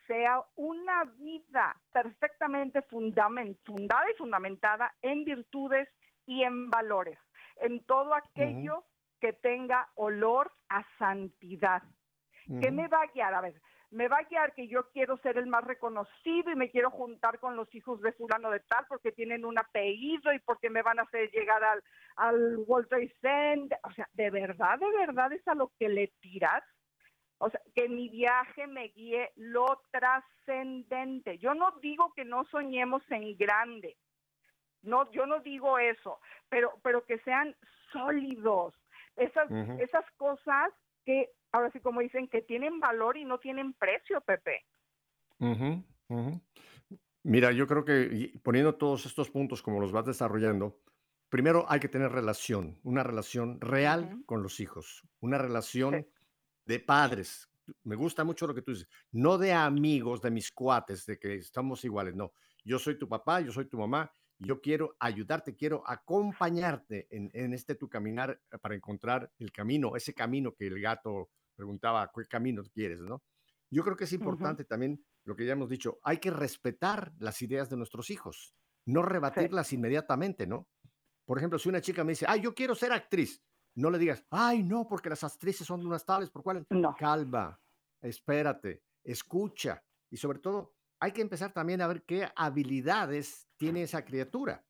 [0.06, 5.89] sea una vida perfectamente fundada y fundamentada en virtudes
[6.28, 7.17] y en valores,
[7.56, 8.84] en todo aquello
[9.20, 11.82] que tenga olor a santidad.
[12.46, 12.74] ¿Qué Ujú.
[12.74, 13.34] me va a guiar?
[13.34, 13.60] A ver,
[13.91, 17.39] me va a guiar que yo quiero ser el más reconocido y me quiero juntar
[17.39, 20.99] con los hijos de fulano de tal porque tienen un apellido y porque me van
[20.99, 21.84] a hacer llegar al,
[22.15, 23.80] al World Trade Center.
[23.84, 26.63] O sea, ¿de verdad, de verdad es a lo que le tiras?
[27.38, 31.38] O sea, que mi viaje me guíe lo trascendente.
[31.39, 33.97] Yo no digo que no soñemos en grande.
[34.84, 37.56] No, yo no digo eso, pero, pero que sean
[37.92, 38.73] sólidos.
[39.15, 40.71] Esas, esas cosas
[41.06, 44.65] que, ahora sí como dicen, que tienen valor y no tienen precio, Pepe.
[45.39, 46.41] Ujú, ujú.
[47.23, 50.81] Mira, yo creo que poniendo todos estos puntos como los vas desarrollando,
[51.29, 56.08] primero hay que tener relación, una relación real con los hijos, una relación
[56.65, 57.49] de padres.
[57.83, 61.35] Me gusta mucho lo que tú dices, no de amigos, de mis cuates, de que
[61.35, 62.33] estamos iguales, no.
[62.63, 67.54] Yo soy tu papá, yo soy tu mamá, yo quiero ayudarte, quiero acompañarte en, en
[67.54, 71.29] este tu caminar eh, para encontrar el camino, ese camino que el gato
[71.62, 73.22] preguntaba, ¿qué camino quieres, no?
[73.70, 77.40] Yo creo que es importante también lo que ya hemos dicho, hay que respetar las
[77.44, 78.56] ideas de nuestros hijos,
[78.88, 80.68] no rebatirlas inmediatamente, ¿no?
[81.24, 83.44] Por ejemplo, si una chica me dice, ay, yo quiero ser actriz,
[83.76, 86.66] no le digas, ay, no, porque las actrices son unas tales, por cuál.
[86.72, 86.96] No.
[86.98, 87.62] Calma,
[88.02, 89.84] espérate, escucha.
[90.10, 94.66] Y sobre todo, hay que empezar también a ver qué habilidades tiene esa criatura.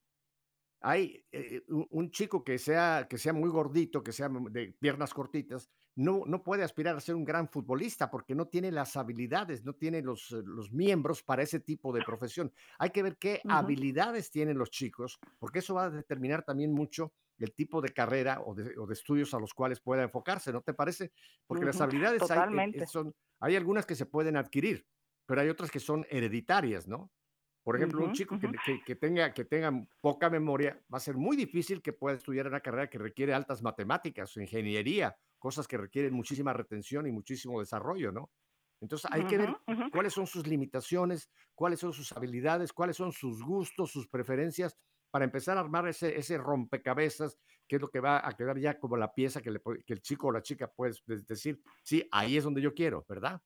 [0.82, 5.14] Hay eh, un, un chico que sea, que sea muy gordito, que sea de piernas
[5.14, 9.64] cortitas, no, no puede aspirar a ser un gran futbolista porque no tiene las habilidades,
[9.66, 12.54] no tiene los, eh, los miembros para ese tipo de profesión.
[12.80, 17.14] Hay que ver qué habilidades tienen los chicos, porque eso va a determinar también mucho
[17.38, 20.62] el tipo de carrera o de, o de estudios a los cuales pueda enfocarse, ¿no
[20.62, 21.12] te parece?
[21.48, 24.88] Porque las habilidades hay, eh, son, hay algunas que se pueden adquirir,
[25.26, 27.12] pero hay otras que son hereditarias, ¿no?
[27.64, 29.72] Por ejemplo, un chico que, que- que tenga, que tenga
[30.02, 33.62] poca memoria, va a ser muy difícil que pueda estudiar una carrera que requiere altas
[33.62, 38.32] matemáticas o ingeniería, cosas que requieren muchísima retención y muchísimo desarrollo, ¿no?
[38.80, 39.86] Entonces hay que ver Ujú, ujú.
[39.90, 44.78] cuáles son sus limitaciones, cuáles son sus habilidades, cuáles son sus gustos, sus preferencias,
[45.10, 47.38] para empezar a armar ese, ese rompecabezas,
[47.68, 50.02] que es lo que va a quedar ya como la pieza que, le que el
[50.02, 50.94] chico o la chica puede
[51.28, 53.42] decir, sí, ahí es donde yo quiero, ¿verdad?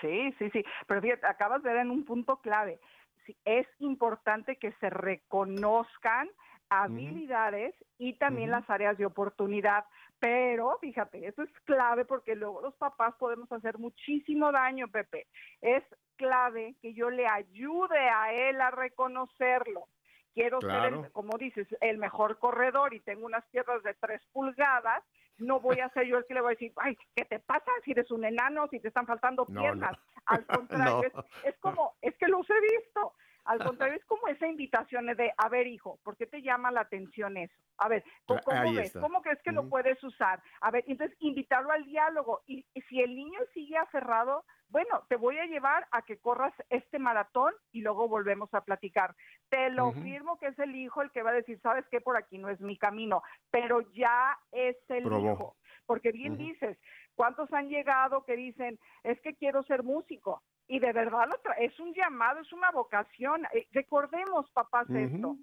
[0.00, 0.64] Sí, sí, sí.
[0.86, 2.80] Pero fíjate, acabas de dar en un punto clave.
[3.26, 6.28] Sí, es importante que se reconozcan
[6.70, 9.84] habilidades y también las áreas de oportunidad.
[10.18, 15.26] Pero fíjate, eso es clave porque luego los papás podemos hacer muchísimo daño, Pepe.
[15.60, 15.82] Es
[16.16, 19.88] clave que yo le ayude a él a reconocerlo.
[20.34, 25.02] Quiero ser, el, como dices, el mejor corredor y tengo unas piernas de tres pulgadas.
[25.38, 27.70] No voy a ser yo el que le voy a decir, ay, ¿qué te pasa
[27.84, 29.60] si eres un enano, si te están faltando No, no.
[29.62, 29.96] piernas?
[30.26, 31.02] Al contrario, No.
[31.02, 31.12] es,
[31.44, 33.14] es como, es que los he visto.
[33.44, 36.82] Al contrario, es como esa invitación de, a ver, hijo, ¿por qué te llama la
[36.82, 37.54] atención eso?
[37.78, 38.92] A ver, ¿cómo, ves?
[39.00, 40.42] ¿Cómo crees que lo puedes usar?
[40.60, 42.42] A ver, entonces invitarlo al diálogo.
[42.46, 46.54] Y, y si el niño sigue aferrado, bueno, te voy a llevar a que corras
[46.68, 49.14] este maratón y luego volvemos a platicar.
[49.48, 52.00] Te lo firmo que es el hijo el que va a decir, ¿sabes qué?
[52.00, 55.32] Por aquí no es mi camino, pero ya es el Probó.
[55.32, 55.56] hijo.
[55.86, 56.78] Porque bien dices,
[57.16, 60.40] ¿cuántos han llegado que dicen, es que quiero ser músico?
[60.72, 63.44] Y de verdad lo tra- es un llamado, es una vocación.
[63.52, 65.36] Eh, recordemos, papás, esto.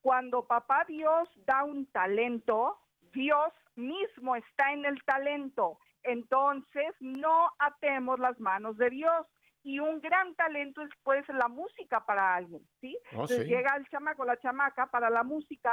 [0.00, 2.78] Cuando papá Dios da un talento,
[3.12, 5.78] Dios mismo está en el talento.
[6.02, 9.26] Entonces, no atemos las manos de Dios.
[9.62, 12.98] Y un gran talento es pues la música para alguien, ¿sí?
[13.12, 13.48] Oh, Entonces sí.
[13.48, 15.72] llega el chamaco, la chamaca para la música.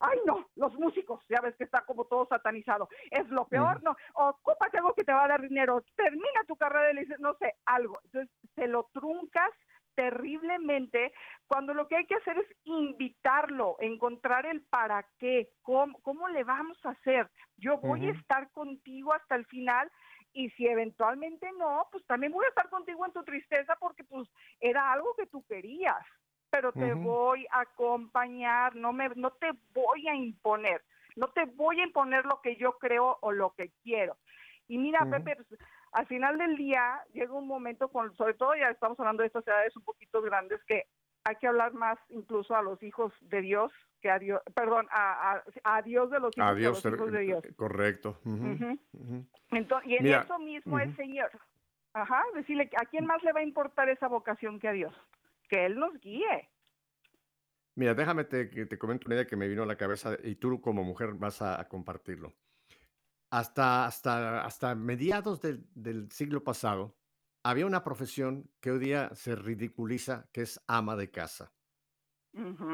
[0.00, 2.88] Ay, no, los músicos, ya ves que está como todo satanizado.
[3.10, 3.96] Es lo peor, no.
[4.14, 5.84] Ocúpate algo que te va a dar dinero.
[5.96, 7.98] Termina tu carrera y le dices, no sé, algo.
[8.04, 9.50] Entonces, se lo truncas
[9.98, 11.12] terriblemente
[11.48, 16.44] cuando lo que hay que hacer es invitarlo, encontrar el para qué, cómo, cómo le
[16.44, 17.28] vamos a hacer.
[17.56, 19.90] Yo voy a estar contigo hasta el final
[20.32, 24.28] y si eventualmente no, pues también voy a estar contigo en tu tristeza porque pues
[24.60, 26.06] era algo que tú querías,
[26.50, 30.82] pero te voy a acompañar, no me no te voy a imponer,
[31.16, 34.16] no te voy a imponer lo que yo creo o lo que quiero.
[34.66, 35.06] Y mira.
[35.10, 35.60] Pepe, pues,
[35.92, 39.46] al final del día llega un momento, con, sobre todo ya estamos hablando de estas
[39.46, 40.84] edades un poquito grandes, que
[41.24, 45.32] hay que hablar más incluso a los hijos de Dios que a Dios, perdón, a,
[45.32, 47.44] a, a Dios de los hijos, Adiós, los hijos de Dios.
[47.56, 48.18] correcto.
[48.24, 48.78] Ujú.
[48.92, 49.26] ujú.
[49.50, 50.94] Entonces, y en Mira, eso mismo el.
[50.94, 51.30] Señor,
[51.94, 54.94] ajá, decirle, ¿a quién más le va a importar esa vocación que a Dios?
[55.48, 56.50] Que Él nos guíe.
[57.76, 60.34] Mira, déjame te, que te comento una idea que me vino a la cabeza y
[60.36, 62.36] tú como mujer vas a, a compartirlo.
[63.30, 66.98] Hasta, hasta, hasta mediados del, del siglo pasado,
[67.44, 71.54] había una profesión que hoy día se ridiculiza, que es ama de casa.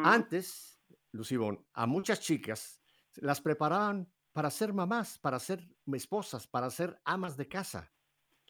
[0.02, 0.80] Antes,
[1.12, 2.80] Lucibón, a muchas chicas
[3.16, 7.92] las preparaban para ser mamás, para ser esposas, para ser amas de casa.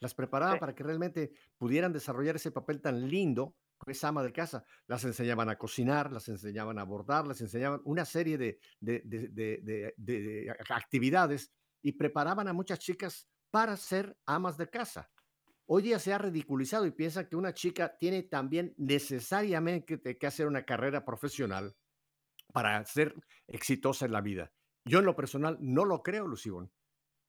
[0.00, 0.60] Las preparaban Sí.
[0.60, 3.56] para que realmente pudieran desarrollar ese papel tan lindo
[3.86, 4.64] es ama de casa.
[4.86, 9.28] Las enseñaban a cocinar, las enseñaban a bordar, las enseñaban una serie de, de- de-
[9.28, 15.10] de- de- de- de actividades y preparaban a muchas chicas para ser amas de casa.
[15.66, 20.26] Hoy día se ha ridiculizado y piensa que una chica tiene también necesariamente que que
[20.26, 21.74] hacer una carrera profesional
[22.52, 23.14] para ser
[23.46, 24.52] exitosa en la vida.
[24.84, 26.70] Yo en lo personal no lo creo, Lucibón.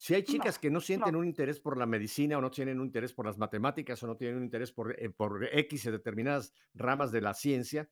[0.05, 1.19] Si hay chicas No, que no sienten no.
[1.19, 4.15] un interés por la medicina o no tienen un interés por las matemáticas o no
[4.15, 7.89] tienen un interés por, eh, por X y determinadas ramas de la ciencia,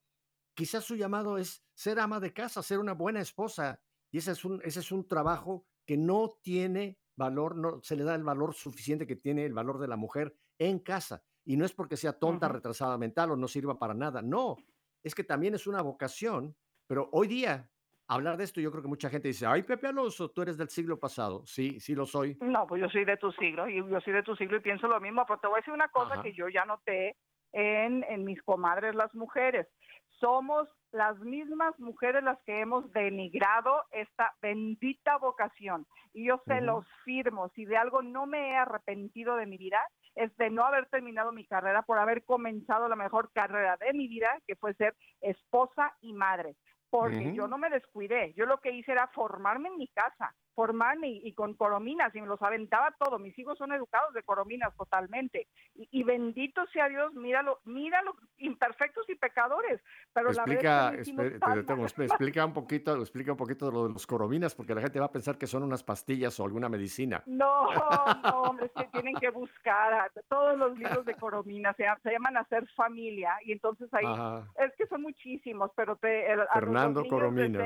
[0.53, 3.81] quizás su llamado es ser ama de casa, ser una buena esposa.
[4.11, 8.03] Y ese es un, ese es un trabajo que no tiene valor, no se le
[8.03, 11.23] da el valor suficiente que tiene el valor de la mujer en casa.
[11.43, 14.21] Y no es porque sea tonta, retrasada mental o no sirva para nada.
[14.21, 14.57] No,
[15.01, 16.55] es que también es una vocación.
[16.85, 17.72] Pero hoy día,
[18.07, 20.69] hablar de esto, yo creo que mucha gente dice, ay, Pepe Alonso, tú eres del
[20.69, 21.45] siglo pasado.
[21.45, 22.37] Sí, sí lo soy.
[22.41, 24.87] No, pues yo soy de tu siglo y yo soy de tu siglo y pienso
[24.87, 26.23] lo mismo, pero te voy a decir una cosa Ajá.
[26.23, 27.15] que yo ya noté
[27.51, 29.67] en, en mis comadres las mujeres.
[30.19, 35.87] Somos las mismas mujeres las que hemos denigrado esta bendita vocación.
[36.13, 36.65] Y yo se Ujú.
[36.65, 39.81] los firmo, si de algo no me he arrepentido de mi vida,
[40.15, 44.07] es de no haber terminado mi carrera por haber comenzado la mejor carrera de mi
[44.07, 46.55] vida, que fue ser esposa y madre.
[46.93, 51.09] Porque yo no me descuidé, yo lo que hice era formarme en mi casa, formarme
[51.09, 53.19] y, con corominas y me los aventaba todo.
[53.19, 55.47] Mis hijos son educados de corominas totalmente.
[55.75, 59.81] Y, bendito sea Dios, míralo, míralo, imperfectos y pecadores.
[60.13, 64.81] Pero explica, la explica un poquito, explica un poquito lo de los corominas, porque la
[64.81, 67.23] gente va a pensar que son unas pastillas o alguna medicina.
[67.25, 72.37] No, no, hombre, es que tienen que buscar todos los libros de corominas, se, llaman
[72.37, 74.05] Hacer Familia, y entonces ahí,
[74.57, 76.25] es que son muchísimos, pero te...
[76.53, 77.65] Fernando Coromina,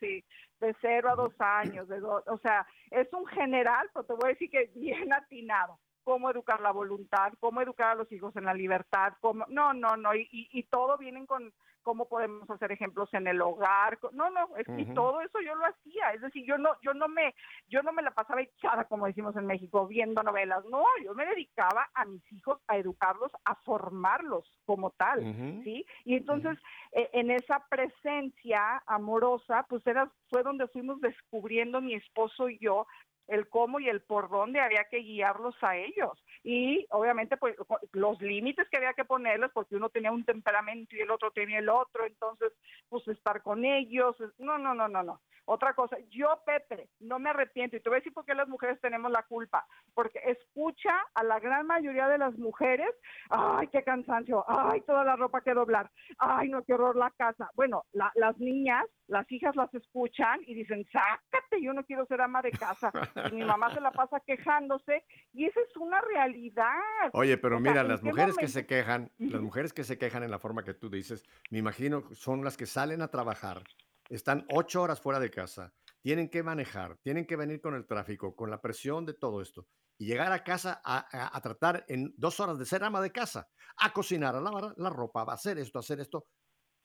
[0.00, 0.24] sí
[0.60, 4.28] de cero a dos años, de o sea, es un general, pero te voy a
[4.28, 5.78] decir que bien atinado
[6.08, 9.94] cómo educar la voluntad, cómo educar a los hijos en la libertad, cómo, no, no,
[9.98, 11.52] no, y, y, todo vienen con
[11.88, 15.64] cómo podemos hacer ejemplos en el hogar, no, no, es, y todo eso yo lo
[15.64, 17.34] hacía, es decir, yo no, yo no me,
[17.70, 21.24] yo no me la pasaba echada, como decimos en México, viendo novelas, no, yo me
[21.24, 25.20] dedicaba a mis hijos a educarlos, a formarlos como tal,
[25.64, 25.86] ¿sí?
[26.04, 26.58] Y entonces,
[26.92, 32.86] e, en esa presencia amorosa, pues era, fue donde fuimos descubriendo mi esposo y yo
[33.28, 36.22] el cómo y el por dónde había que guiarlos a ellos.
[36.42, 37.54] Y obviamente pues
[37.92, 41.58] los límites que había que ponerles porque uno tenía un temperamento y el otro tenía
[41.58, 42.52] el otro, entonces
[42.88, 45.20] pues estar con ellos, no, no, no, no, no.
[45.50, 48.48] Otra cosa, yo Pepe, no me arrepiento y te voy a decir por qué las
[48.48, 52.90] mujeres tenemos la culpa, porque escucha a la gran mayoría de las mujeres,
[53.30, 57.48] ay, qué cansancio, ay, toda la ropa que doblar, ay, no, qué horror la casa.
[57.54, 62.40] Bueno, las niñas, las hijas las escuchan y dicen, sácate, yo no quiero ser ama
[62.42, 62.92] de casa.
[63.32, 67.10] Y mi mamá se la pasa quejándose y esa es una realidad.
[67.12, 70.38] Oye, pero mira, las mujeres que se quejan, las mujeres que se quejan en la
[70.38, 73.62] forma que tú dices, me imagino son las que salen a trabajar
[74.08, 78.34] están ocho horas fuera de casa, tienen que manejar, tienen que venir con el tráfico,
[78.34, 79.66] con la presión de todo esto,
[79.98, 83.92] y llegar a casa a, tratar en dos horas de ser ama de casa, a
[83.92, 86.26] cocinar, a lavar la ropa, a hacer esto, a hacer esto,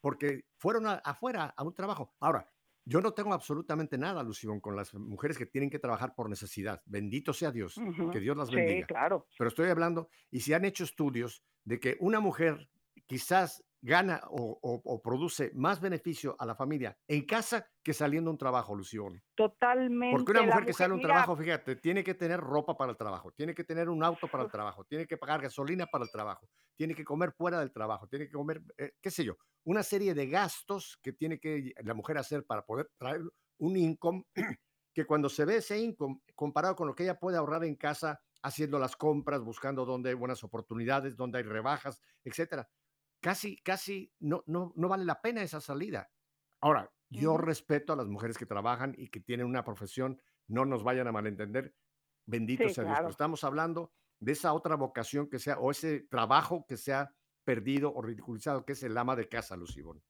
[0.04, 2.14] porque fueron afuera a un trabajo.
[2.20, 2.46] Ahora,
[2.84, 6.82] yo no tengo absolutamente nada, alusión con las mujeres que tienen que trabajar por necesidad.
[6.86, 7.80] Bendito sea Dios,
[8.12, 8.82] que Dios las bendiga.
[8.82, 9.28] Sí, claro.
[9.38, 12.70] Pero estoy hablando, y si han hecho estudios de que una mujer
[13.06, 18.38] quizás gana o, produce más beneficio a la familia en casa que saliendo a un
[18.38, 19.22] trabajo, Lución.
[19.36, 20.16] Totalmente.
[20.16, 22.98] Porque una mujer, que sale a un trabajo, fíjate, tiene que tener ropa para el
[22.98, 26.12] trabajo, tiene que tener un auto para el trabajo, tiene que pagar gasolina para el
[26.12, 29.84] trabajo, tiene que comer fuera del trabajo, tiene que comer, eh, qué sé yo, una
[29.84, 33.22] serie de gastos que tiene que la mujer hacer para poder traer
[33.58, 34.24] un income
[34.94, 38.22] que cuando se ve ese income comparado con lo que ella puede ahorrar en casa
[38.44, 42.70] haciendo las compras, buscando dónde hay buenas oportunidades, dónde hay rebajas, etcétera
[43.24, 46.12] casi, casi no, no, no vale la pena esa salida.
[46.62, 50.84] Ahora, yo respeto a las mujeres que trabajan y que tienen una profesión, no nos
[50.84, 51.74] vayan a malentender,
[52.26, 56.78] bendito sea Dios, estamos hablando de esa otra vocación que sea, o ese trabajo que
[56.78, 57.14] se ha
[57.44, 60.02] perdido o ridiculizado, que es el ama de casa, Lucibón.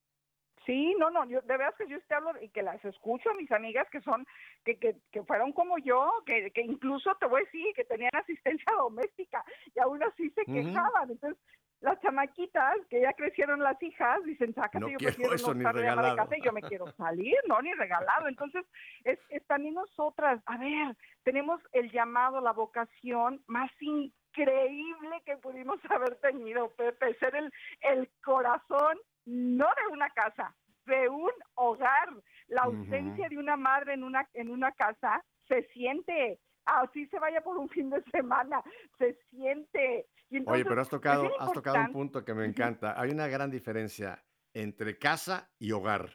[0.66, 3.34] Sí, no, no, yo, de veras que yo te hablo y que las escucho a
[3.34, 4.26] mis amigas que son,
[4.64, 8.12] que, que, que fueron como yo, que, que incluso te voy a decir que tenían
[8.14, 9.44] asistencia doméstica
[9.76, 11.12] y aún así se quejaban.
[11.12, 11.38] Entonces,
[11.84, 15.76] las chamaquitas que ya crecieron las hijas dicen, sácate, no yo prefiero eso, no estar
[15.76, 18.30] de casa y yo me quiero salir, no, ni regalado.
[18.30, 18.66] Entonces,
[19.04, 25.78] es, es también nosotras, a ver, tenemos el llamado, la vocación más increíble que pudimos
[25.92, 30.56] haber tenido, Pepe, ser el, el corazón, no de una casa,
[30.86, 32.10] de un hogar.
[32.48, 37.42] La ausencia de una madre en una, en una casa se siente, así se vaya
[37.42, 38.64] por un fin de semana,
[38.98, 40.08] se siente.
[40.46, 43.00] Oye, pero has tocado, has tocado un punto que me encanta.
[43.00, 44.24] Hay una gran diferencia
[44.54, 46.12] entre casa y hogar.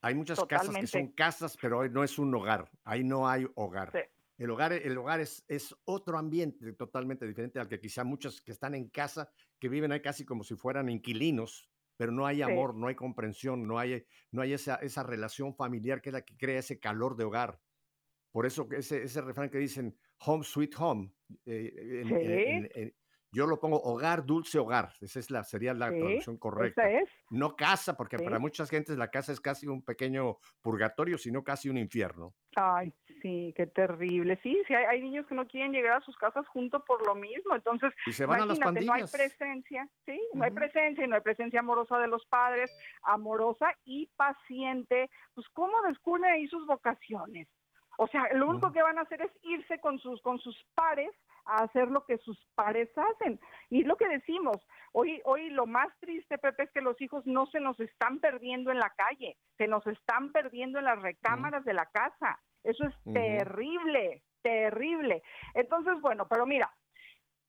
[0.00, 2.70] Hay muchas casas que son casas, pero hoy no es un hogar.
[2.84, 3.92] Ahí no hay hogar.
[4.36, 8.52] El hogar, el hogar es, es, otro ambiente totalmente diferente al que quizá muchos que
[8.52, 9.28] están en casa,
[9.58, 13.66] que viven ahí casi como si fueran inquilinos, pero no hay amor, no hay comprensión,
[13.66, 17.16] no hay, no hay esa, esa relación familiar que es la que crea ese calor
[17.16, 17.60] de hogar.
[18.30, 21.12] Por eso ese, ese refrán que dicen home sweet home,
[21.44, 22.94] eh,
[23.30, 24.90] yo lo pongo hogar, dulce hogar.
[25.00, 26.88] Esa es la, sería la traducción correcta.
[26.88, 27.08] Es.
[27.30, 31.68] No casa, porque para muchas gentes la casa es casi un pequeño purgatorio, sino casi
[31.68, 32.34] un infierno.
[32.56, 34.38] Ay, sí, qué terrible.
[34.42, 37.54] Sí, sí, hay, niños que no quieren llegar a sus casas junto por lo mismo.
[37.54, 38.86] Entonces, y se van a las pandillas.
[38.86, 43.74] no hay presencia, sí, no hay presencia, no hay presencia amorosa de los padres, amorosa
[43.84, 45.10] y paciente.
[45.34, 47.46] Pues, ¿cómo descubren ahí sus vocaciones?
[47.98, 51.10] O sea, lo único que van a hacer es irse con sus, con sus pares
[51.48, 53.40] a hacer lo que sus pares hacen.
[53.70, 54.56] Y lo que decimos,
[54.92, 58.70] hoy, hoy lo más triste, Pepe, es que los hijos no se nos están perdiendo
[58.70, 62.40] en la calle, se nos están perdiendo en las recámaras de la casa.
[62.62, 65.22] Eso es terrible, terrible.
[65.54, 66.70] Entonces, bueno, pero mira,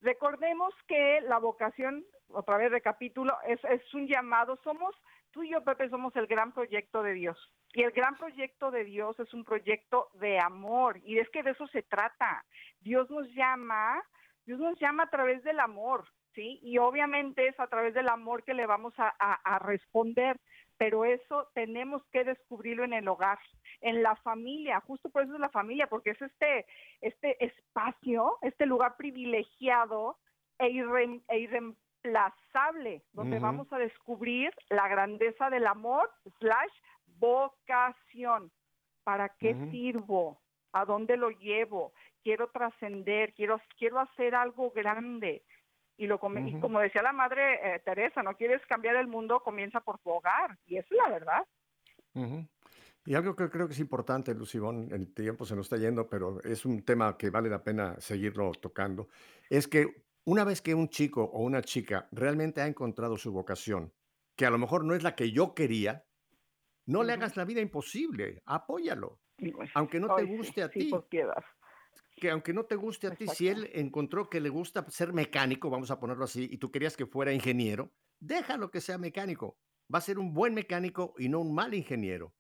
[0.02, 4.58] Recordemos que la vocación, otra vez recapitulo, es, es un llamado.
[4.64, 4.96] Somos,
[5.32, 7.38] tú y yo, Pepe, somos el gran proyecto de Dios.
[7.74, 11.00] Y el gran proyecto de Dios es un proyecto de amor.
[11.04, 12.44] Y es que de eso se trata.
[12.82, 14.02] Dios nos llama,
[14.46, 16.60] Dios nos llama a través del amor, ¿sí?
[16.64, 20.40] Y obviamente es a través del amor que le vamos a, responder
[20.78, 23.38] pero eso tenemos que descubrirlo en el hogar,
[23.82, 26.66] en la familia, justo por eso es la familia, porque es este,
[27.02, 30.18] este espacio, este lugar privilegiado
[30.58, 31.40] e, irre, e
[32.04, 33.44] irreemplazable, donde uh -huh.
[33.44, 36.72] vamos a descubrir la grandeza del amor slash
[37.06, 38.52] vocación.
[39.04, 39.72] ¿Para qué uh -huh.
[39.72, 40.42] sirvo?
[40.74, 41.94] ¿A dónde lo llevo?
[42.24, 45.44] Quiero trascender, quiero, quiero hacer algo grande
[45.98, 46.58] y lo uh -huh.
[46.58, 50.12] y como decía la madre eh, Teresa, no quieres cambiar el mundo, comienza por tu
[50.12, 51.46] hogar, y eso es la verdad.
[52.14, 52.48] Uh -huh.
[53.06, 56.40] Y algo que creo que es importante, Lucibón, el tiempo se nos está yendo, pero
[56.44, 59.08] es un tema que vale la pena seguirlo tocando,
[59.50, 63.92] es que una vez que un chico o una chica realmente ha encontrado su vocación,
[64.36, 66.06] que a lo mejor no es la que yo quería,
[66.86, 67.06] no uh -huh.
[67.08, 70.82] le hagas la vida imposible, apóyalo, pues, aunque no te guste sí, a ti.
[70.82, 71.44] Sí, por piedad
[72.22, 75.70] que aunque no te guste a ti, si él encontró que le gusta ser mecánico,
[75.70, 79.58] vamos a ponerlo así, y tú querías que fuera ingeniero, déjalo que sea mecánico.
[79.94, 82.36] Va a ser un buen mecánico y no un mal ingeniero.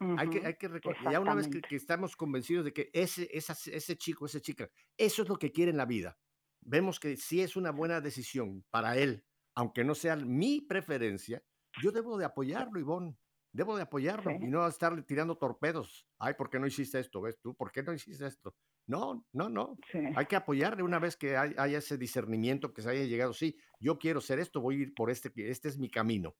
[0.00, 0.20] Uh -huh.
[0.20, 0.68] Hay que, hay que
[1.12, 4.70] ya una vez que, que, estamos convencidos de que ese, esa, ese chico, esa chica,
[4.96, 6.16] eso es lo que quiere en la vida.
[6.60, 11.42] Vemos que si es una buena decisión para él, aunque no sea mi preferencia,
[11.82, 13.16] yo debo de apoyarlo, Ivonne.
[13.52, 14.36] Debo de apoyarlo sí.
[14.42, 16.06] y no estarle tirando torpedos.
[16.18, 17.20] Ay, ¿por qué no hiciste esto?
[17.20, 17.54] ¿Ves tú?
[17.56, 18.54] ¿Por qué no hiciste esto?
[18.86, 19.76] No, no, no.
[19.90, 19.98] Sí.
[20.14, 23.56] Hay que apoyarle una vez que hay, haya ese discernimiento, que se haya llegado, sí,
[23.80, 26.36] yo quiero ser esto, voy a ir por este, este es mi camino.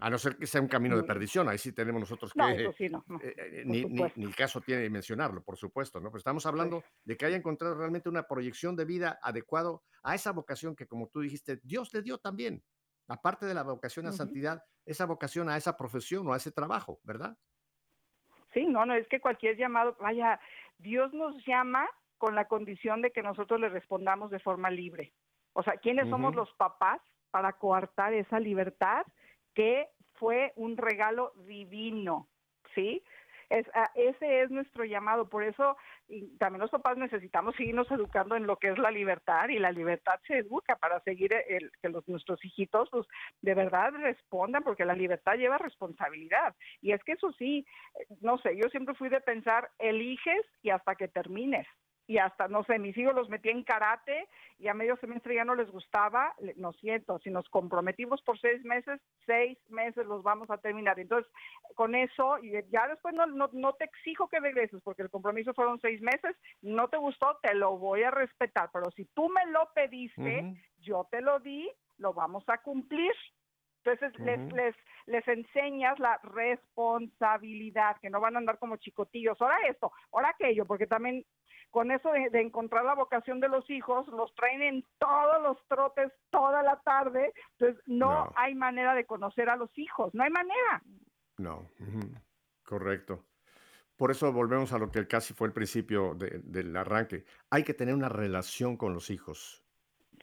[0.00, 2.38] A no ser que sea un camino de perdición, ahí sí tenemos nosotros que...
[2.38, 6.08] No, eso sí, no, no, eh, ni, ni, ni, caso tiene mencionarlo, por supuesto, ¿no?
[6.10, 10.32] Pero estamos hablando de que haya encontrado realmente una proyección de vida adecuado a esa
[10.32, 12.62] vocación que, como tú dijiste, Dios le dio también.
[13.08, 14.16] Aparte de la vocación a uh -huh.
[14.16, 17.36] santidad, esa vocación a esa profesión o a ese trabajo, ¿verdad?
[18.54, 20.40] Sí, no, no, es que cualquier llamado, vaya,
[20.78, 21.86] Dios nos llama
[22.16, 25.12] con la condición de que nosotros le respondamos de forma libre.
[25.52, 26.10] O sea, ¿quiénes uh -huh.
[26.12, 29.04] somos los papás para coartar esa libertad
[29.54, 32.28] que fue un regalo divino?
[32.74, 33.02] ¿Sí?
[33.48, 35.76] Es, uh, ese es nuestro llamado, por eso
[36.38, 40.20] también los papás necesitamos seguirnos educando en lo que es la libertad y la libertad
[40.26, 43.06] se educa para seguir el, que los, nuestros hijitos pues,
[43.42, 47.66] de verdad respondan porque la libertad lleva responsabilidad y es que eso sí,
[48.20, 51.66] no sé, yo siempre fui de pensar eliges y hasta que termines
[52.10, 54.26] y hasta, no sé, mis hijos los metí en karate
[54.58, 58.64] y a medio semestre ya no les gustaba, no siento, si nos comprometimos por seis
[58.64, 60.98] meses, seis meses los vamos a terminar.
[60.98, 61.30] Entonces,
[61.76, 65.54] con eso, y ya después no, no, no te exijo que regreses porque el compromiso
[65.54, 69.46] fueron seis meses, no te gustó, te lo voy a respetar, pero si tú me
[69.52, 70.62] lo pediste, uh -huh.
[70.80, 73.14] yo te lo di, lo vamos a cumplir.
[73.84, 74.26] Entonces uh -huh.
[74.26, 79.92] les, les, les enseñas la responsabilidad, que no van a andar como chicotillos, ahora esto,
[80.12, 81.24] ahora aquello, porque también
[81.70, 85.56] con eso de, de, encontrar la vocación de los hijos, los traen en todos los
[85.68, 88.32] trotes toda la tarde, entonces no, no.
[88.36, 90.82] hay manera de conocer a los hijos, no hay manera.
[91.38, 91.68] No,
[92.64, 93.24] correcto.
[93.96, 97.24] Por eso volvemos a lo que casi fue el principio de, del arranque.
[97.50, 99.62] Hay que tener una relación con los hijos.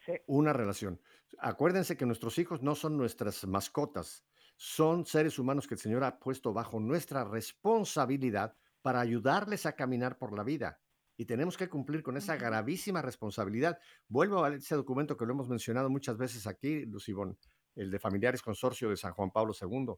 [0.06, 0.14] Sí.
[0.26, 1.00] Una relación.
[1.40, 4.24] Acuérdense que nuestros hijos no son nuestras mascotas,
[4.56, 10.18] son seres humanos que el Señor ha puesto bajo nuestra responsabilidad para ayudarles a caminar
[10.18, 10.80] por la vida
[11.18, 13.80] y tenemos que cumplir con esa gravísima responsabilidad.
[14.08, 17.38] Vuelvo a ese documento que lo hemos mencionado muchas veces aquí, Lucibón,
[17.76, 19.96] el de Familiares Consorcio de San Juan Pablo II.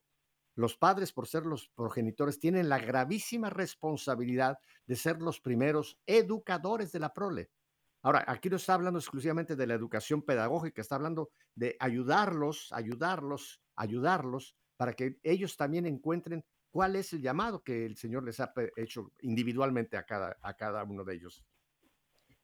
[0.56, 4.58] Los padres, por ser los progenitores, tienen la gravísima responsabilidad
[4.88, 7.52] de ser los primeros educadores de la prole.
[8.02, 13.62] Ahora, aquí no está hablando exclusivamente de la educación pedagógica, está hablando de ayudarlos, ayudarlos,
[13.76, 18.54] ayudarlos para que ellos también encuentren cuál es el llamado que el Señor les ha
[18.76, 21.44] hecho individualmente a cada, a cada uno de ellos.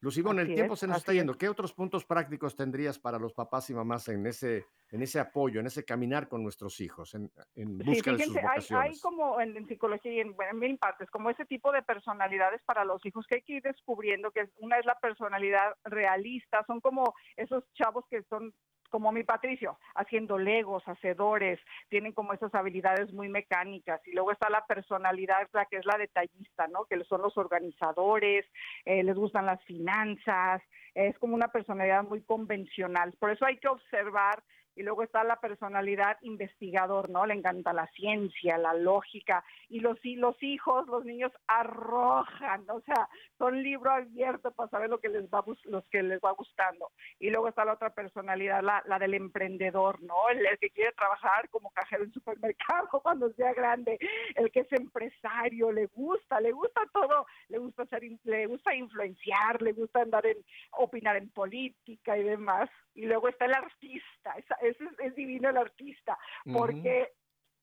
[0.01, 1.32] Lucibón, el tiempo es, se nos está yendo.
[1.32, 1.38] Es.
[1.39, 5.59] ¿Qué otros puntos prácticos tendrías para los papás y mamás en ese, en ese apoyo,
[5.59, 8.71] en ese caminar con nuestros hijos, en, en busca sí, fíjense, de sus vocaciones?
[8.71, 11.82] Hay, hay como en, en, psicología y en, en, mil partes, como ese tipo de
[11.82, 16.63] personalidades para los hijos que hay que ir descubriendo, que una es la personalidad realista,
[16.67, 18.53] son como esos chavos que son
[18.89, 21.59] como mi Patricio, haciendo legos, hacedores,
[21.89, 24.01] tienen como esas habilidades muy mecánicas.
[24.07, 26.86] Y luego está la personalidad, la que es la detallista, ¿no?
[26.86, 28.45] Que son los organizadores,
[28.86, 30.61] eh, les gustan las finanzas,
[30.93, 33.13] es como una personalidad muy convencional.
[33.19, 34.43] Por eso hay que observar
[34.76, 37.26] y luego está la personalidad investigador, ¿no?
[37.26, 43.09] Le encanta la ciencia, la lógica y los los hijos, los niños arrojan, o sea,
[43.38, 46.91] son libro abierto para saber lo que les va los que les va gustando.
[47.19, 50.30] Y luego está la otra personalidad, la, la del emprendedor, ¿no?
[50.30, 53.97] El, que quiere trabajar como cajero en supermercado cuando sea grande,
[54.36, 59.61] el que es empresario, le gusta, le gusta todo, le gusta ser le gusta influenciar,
[59.61, 60.38] le gusta andar en
[60.71, 62.69] opinar en política y demás.
[62.93, 66.18] Y luego está el artista, esa, es, es divino el artista,
[66.51, 67.13] porque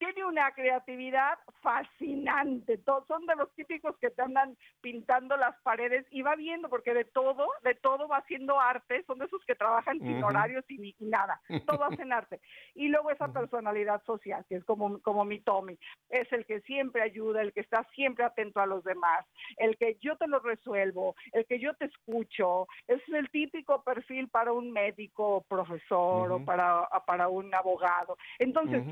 [0.03, 2.77] tiene una creatividad fascinante.
[2.79, 6.93] Todos son de los típicos que te andan pintando las paredes y va viendo, porque
[6.93, 9.05] de todo, de todo va haciendo arte.
[9.07, 11.41] Son de esos que trabajan sin horarios y, nada.
[11.67, 12.41] Todo hacen arte.
[12.75, 15.79] Y luego esa personalidad social, que es como, como mi Tommy.
[16.09, 19.25] Es el que siempre ayuda, el que está siempre atento a los demás,
[19.57, 22.67] el que yo te lo resuelvo, el que yo te escucho.
[22.89, 28.17] Es el típico perfil para un médico, profesor o para, para un abogado.
[28.41, 28.83] Entonces,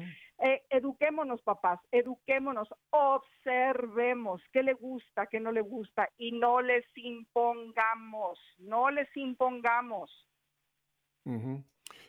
[0.43, 6.85] eh, eduquémonos, papás, eduquémonos, observemos qué le gusta, qué no le gusta y no les
[6.97, 10.11] impongamos, no les impongamos.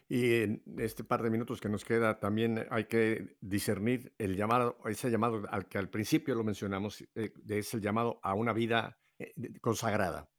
[0.07, 4.77] Y en este par de minutos que nos queda, también hay que discernir el llamado,
[4.85, 8.97] ese llamado al que al principio lo mencionamos, eh, es el llamado a una vida
[9.19, 10.29] eh, consagrada.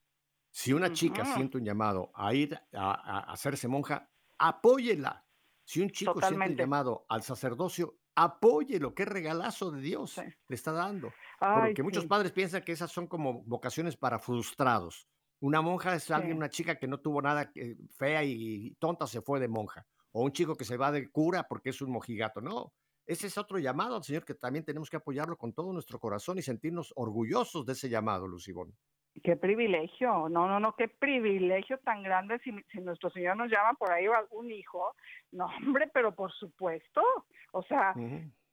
[0.51, 5.24] Si una chica siente un llamado a ir a hacerse monja, apóyela
[5.64, 10.72] si un chico siente el llamado al sacerdocio, apóyelo, qué regalazo de Dios le está
[10.72, 11.12] dando.
[11.38, 15.08] Porque muchos padres piensan que esas son como vocaciones para frustrados.
[15.40, 17.50] Una monja es alguien, una chica que no tuvo nada
[17.96, 19.86] fea y tonta se fue de monja.
[20.12, 22.40] O un chico que se va de cura porque es un mojigato.
[22.40, 22.74] No,
[23.06, 26.38] ese es otro llamado al Señor que también tenemos que apoyarlo con todo nuestro corazón
[26.38, 28.76] y sentirnos orgullosos de ese llamado, Lucibón.
[29.22, 33.74] Qué privilegio, no, no, no, qué privilegio tan grande si, si nuestro Señor nos llama
[33.74, 34.94] por ahí algún hijo.
[35.32, 37.02] No, hombre, pero por supuesto.
[37.52, 37.94] O sea,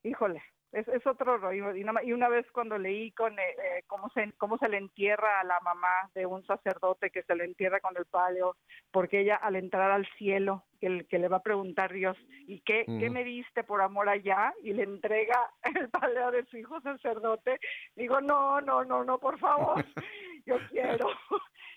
[0.02, 0.42] híjole,
[0.72, 1.74] es, es otro rollo.
[1.74, 4.78] Y una, y una vez cuando leí con eh, eh, cómo, se, cómo se le
[4.78, 8.56] entierra a la mamá de un sacerdote que se le entierra con el palio,
[8.90, 12.16] porque ella al entrar al cielo, que, que le va a preguntar Dios,
[12.46, 14.54] ¿y qué, qué me diste por amor allá?
[14.62, 17.58] Y le entrega el palio de su hijo sacerdote.
[17.96, 19.84] Digo, no, no, no, no, por favor.
[20.46, 21.08] yo quiero.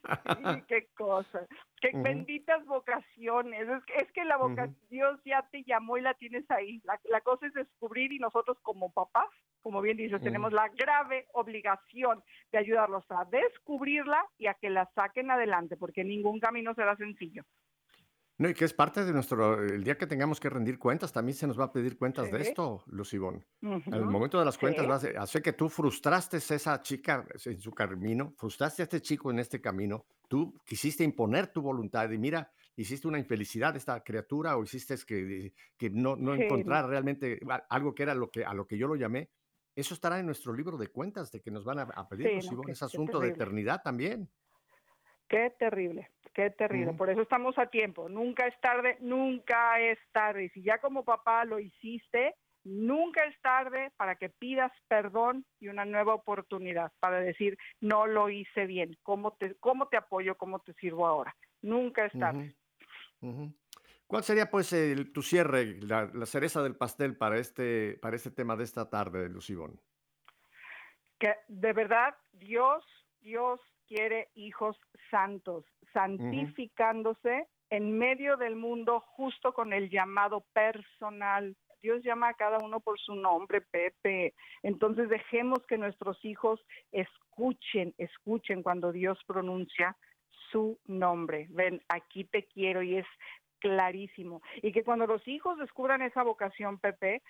[0.68, 1.48] qué cosa.
[1.82, 3.68] Qué benditas vocaciones.
[3.68, 6.82] Es que, es que la vocación, Dios ya te llamó y la tienes ahí.
[6.84, 9.28] La, la, cosa es descubrir y nosotros como papás,
[9.62, 14.90] como bien dices, tenemos la grave obligación de ayudarlos a descubrirla y a que la
[14.94, 17.44] saquen adelante, porque ningún camino será sencillo.
[18.38, 21.38] No, y que es parte de nuestro, el día que tengamos que rendir cuentas, también
[21.38, 23.46] se nos va a pedir cuentas de esto, Lucibón.
[23.62, 27.26] En el momento de las cuentas, vas a hacer que tú frustraste a esa chica
[27.46, 32.10] en su camino, frustraste a este chico en este camino, tú quisiste imponer tu voluntad
[32.10, 36.88] y mira, hiciste una infelicidad a esta criatura o hiciste que, que no, no encontrar
[36.88, 39.30] realmente algo que era lo que, a lo que yo lo llamé.
[39.76, 42.84] Eso estará en nuestro libro de cuentas de que nos van a, pedir, Lucibón, es
[42.84, 44.30] asunto de eternidad también.
[45.28, 46.94] Qué terrible, qué terrible.
[46.94, 48.10] Por eso estamos a tiempo.
[48.10, 50.46] Nunca es tarde, nunca es tarde.
[50.46, 55.68] Y si ya como papá lo hiciste, nunca es tarde para que pidas perdón y
[55.68, 60.60] una nueva oportunidad para decir, no lo hice bien, ¿cómo te, cómo te apoyo, cómo
[60.60, 61.36] te sirvo ahora?
[61.62, 62.56] Nunca es tarde.
[64.08, 68.56] ¿Cuál sería pues el, tu cierre, la, cereza del pastel para este, para este tema
[68.56, 69.80] de esta tarde, Lucibón?
[71.18, 72.84] Que de verdad Dios,
[73.22, 73.62] Dios
[73.94, 74.76] quiere hijos
[75.12, 81.56] santos, santificándose en medio del mundo justo con el llamado personal.
[81.84, 84.34] Dios llama a cada uno por su nombre, Pepe.
[84.64, 86.60] Entonces dejemos que nuestros hijos
[86.92, 89.96] escuchen, escuchen cuando Dios pronuncia
[90.52, 91.46] su nombre.
[91.52, 93.06] Ven, aquí te quiero y es
[93.60, 94.42] clarísimo.
[94.64, 97.22] Y que cuando los hijos descubran esa vocación, Pepe,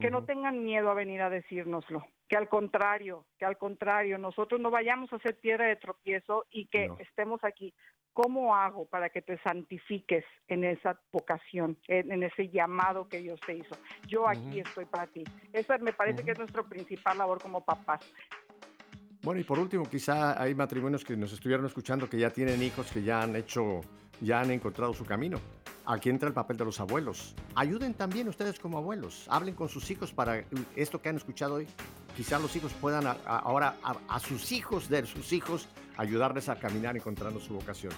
[0.00, 4.60] que no tengan miedo a venir a decírnoslo, que al contrario, que al contrario, nosotros
[4.60, 7.72] no vayamos a ser piedra de tropiezo y que estemos aquí.
[8.12, 13.56] ¿Cómo hago para que te santifiques en esa vocación, en, ese llamado que Dios te
[13.56, 13.74] hizo?
[14.06, 15.24] Yo aquí estoy para ti.
[15.52, 18.00] Esa me parece que es nuestra principal labor como papás.
[19.22, 22.92] Bueno, y por último, quizá hay matrimonios que nos estuvieron escuchando que ya tienen hijos,
[22.92, 23.80] que ya han hecho,
[24.20, 25.38] ya han encontrado su camino.
[25.86, 27.34] Aquí entra el papel de los abuelos.
[27.54, 29.26] Ayuden también ustedes como abuelos.
[29.28, 30.44] Hablen con sus hijos para
[30.76, 31.66] esto que han escuchado hoy.
[32.16, 37.38] Quizá los hijos puedan ahora a, sus hijos de sus hijos ayudarles a caminar encontrando
[37.38, 37.92] su vocación.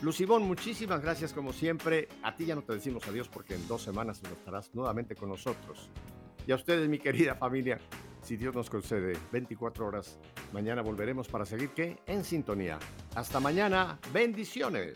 [0.00, 2.08] Lucibón, muchísimas gracias como siempre.
[2.22, 5.90] A ti ya no te decimos adiós porque en dos semanas estarás nuevamente con nosotros.
[6.46, 7.78] Y a ustedes, mi querida familia,
[8.22, 10.18] si Dios nos concede 24 horas,
[10.52, 12.78] mañana volveremos para seguir que en sintonía.
[13.14, 14.94] Hasta mañana, bendiciones.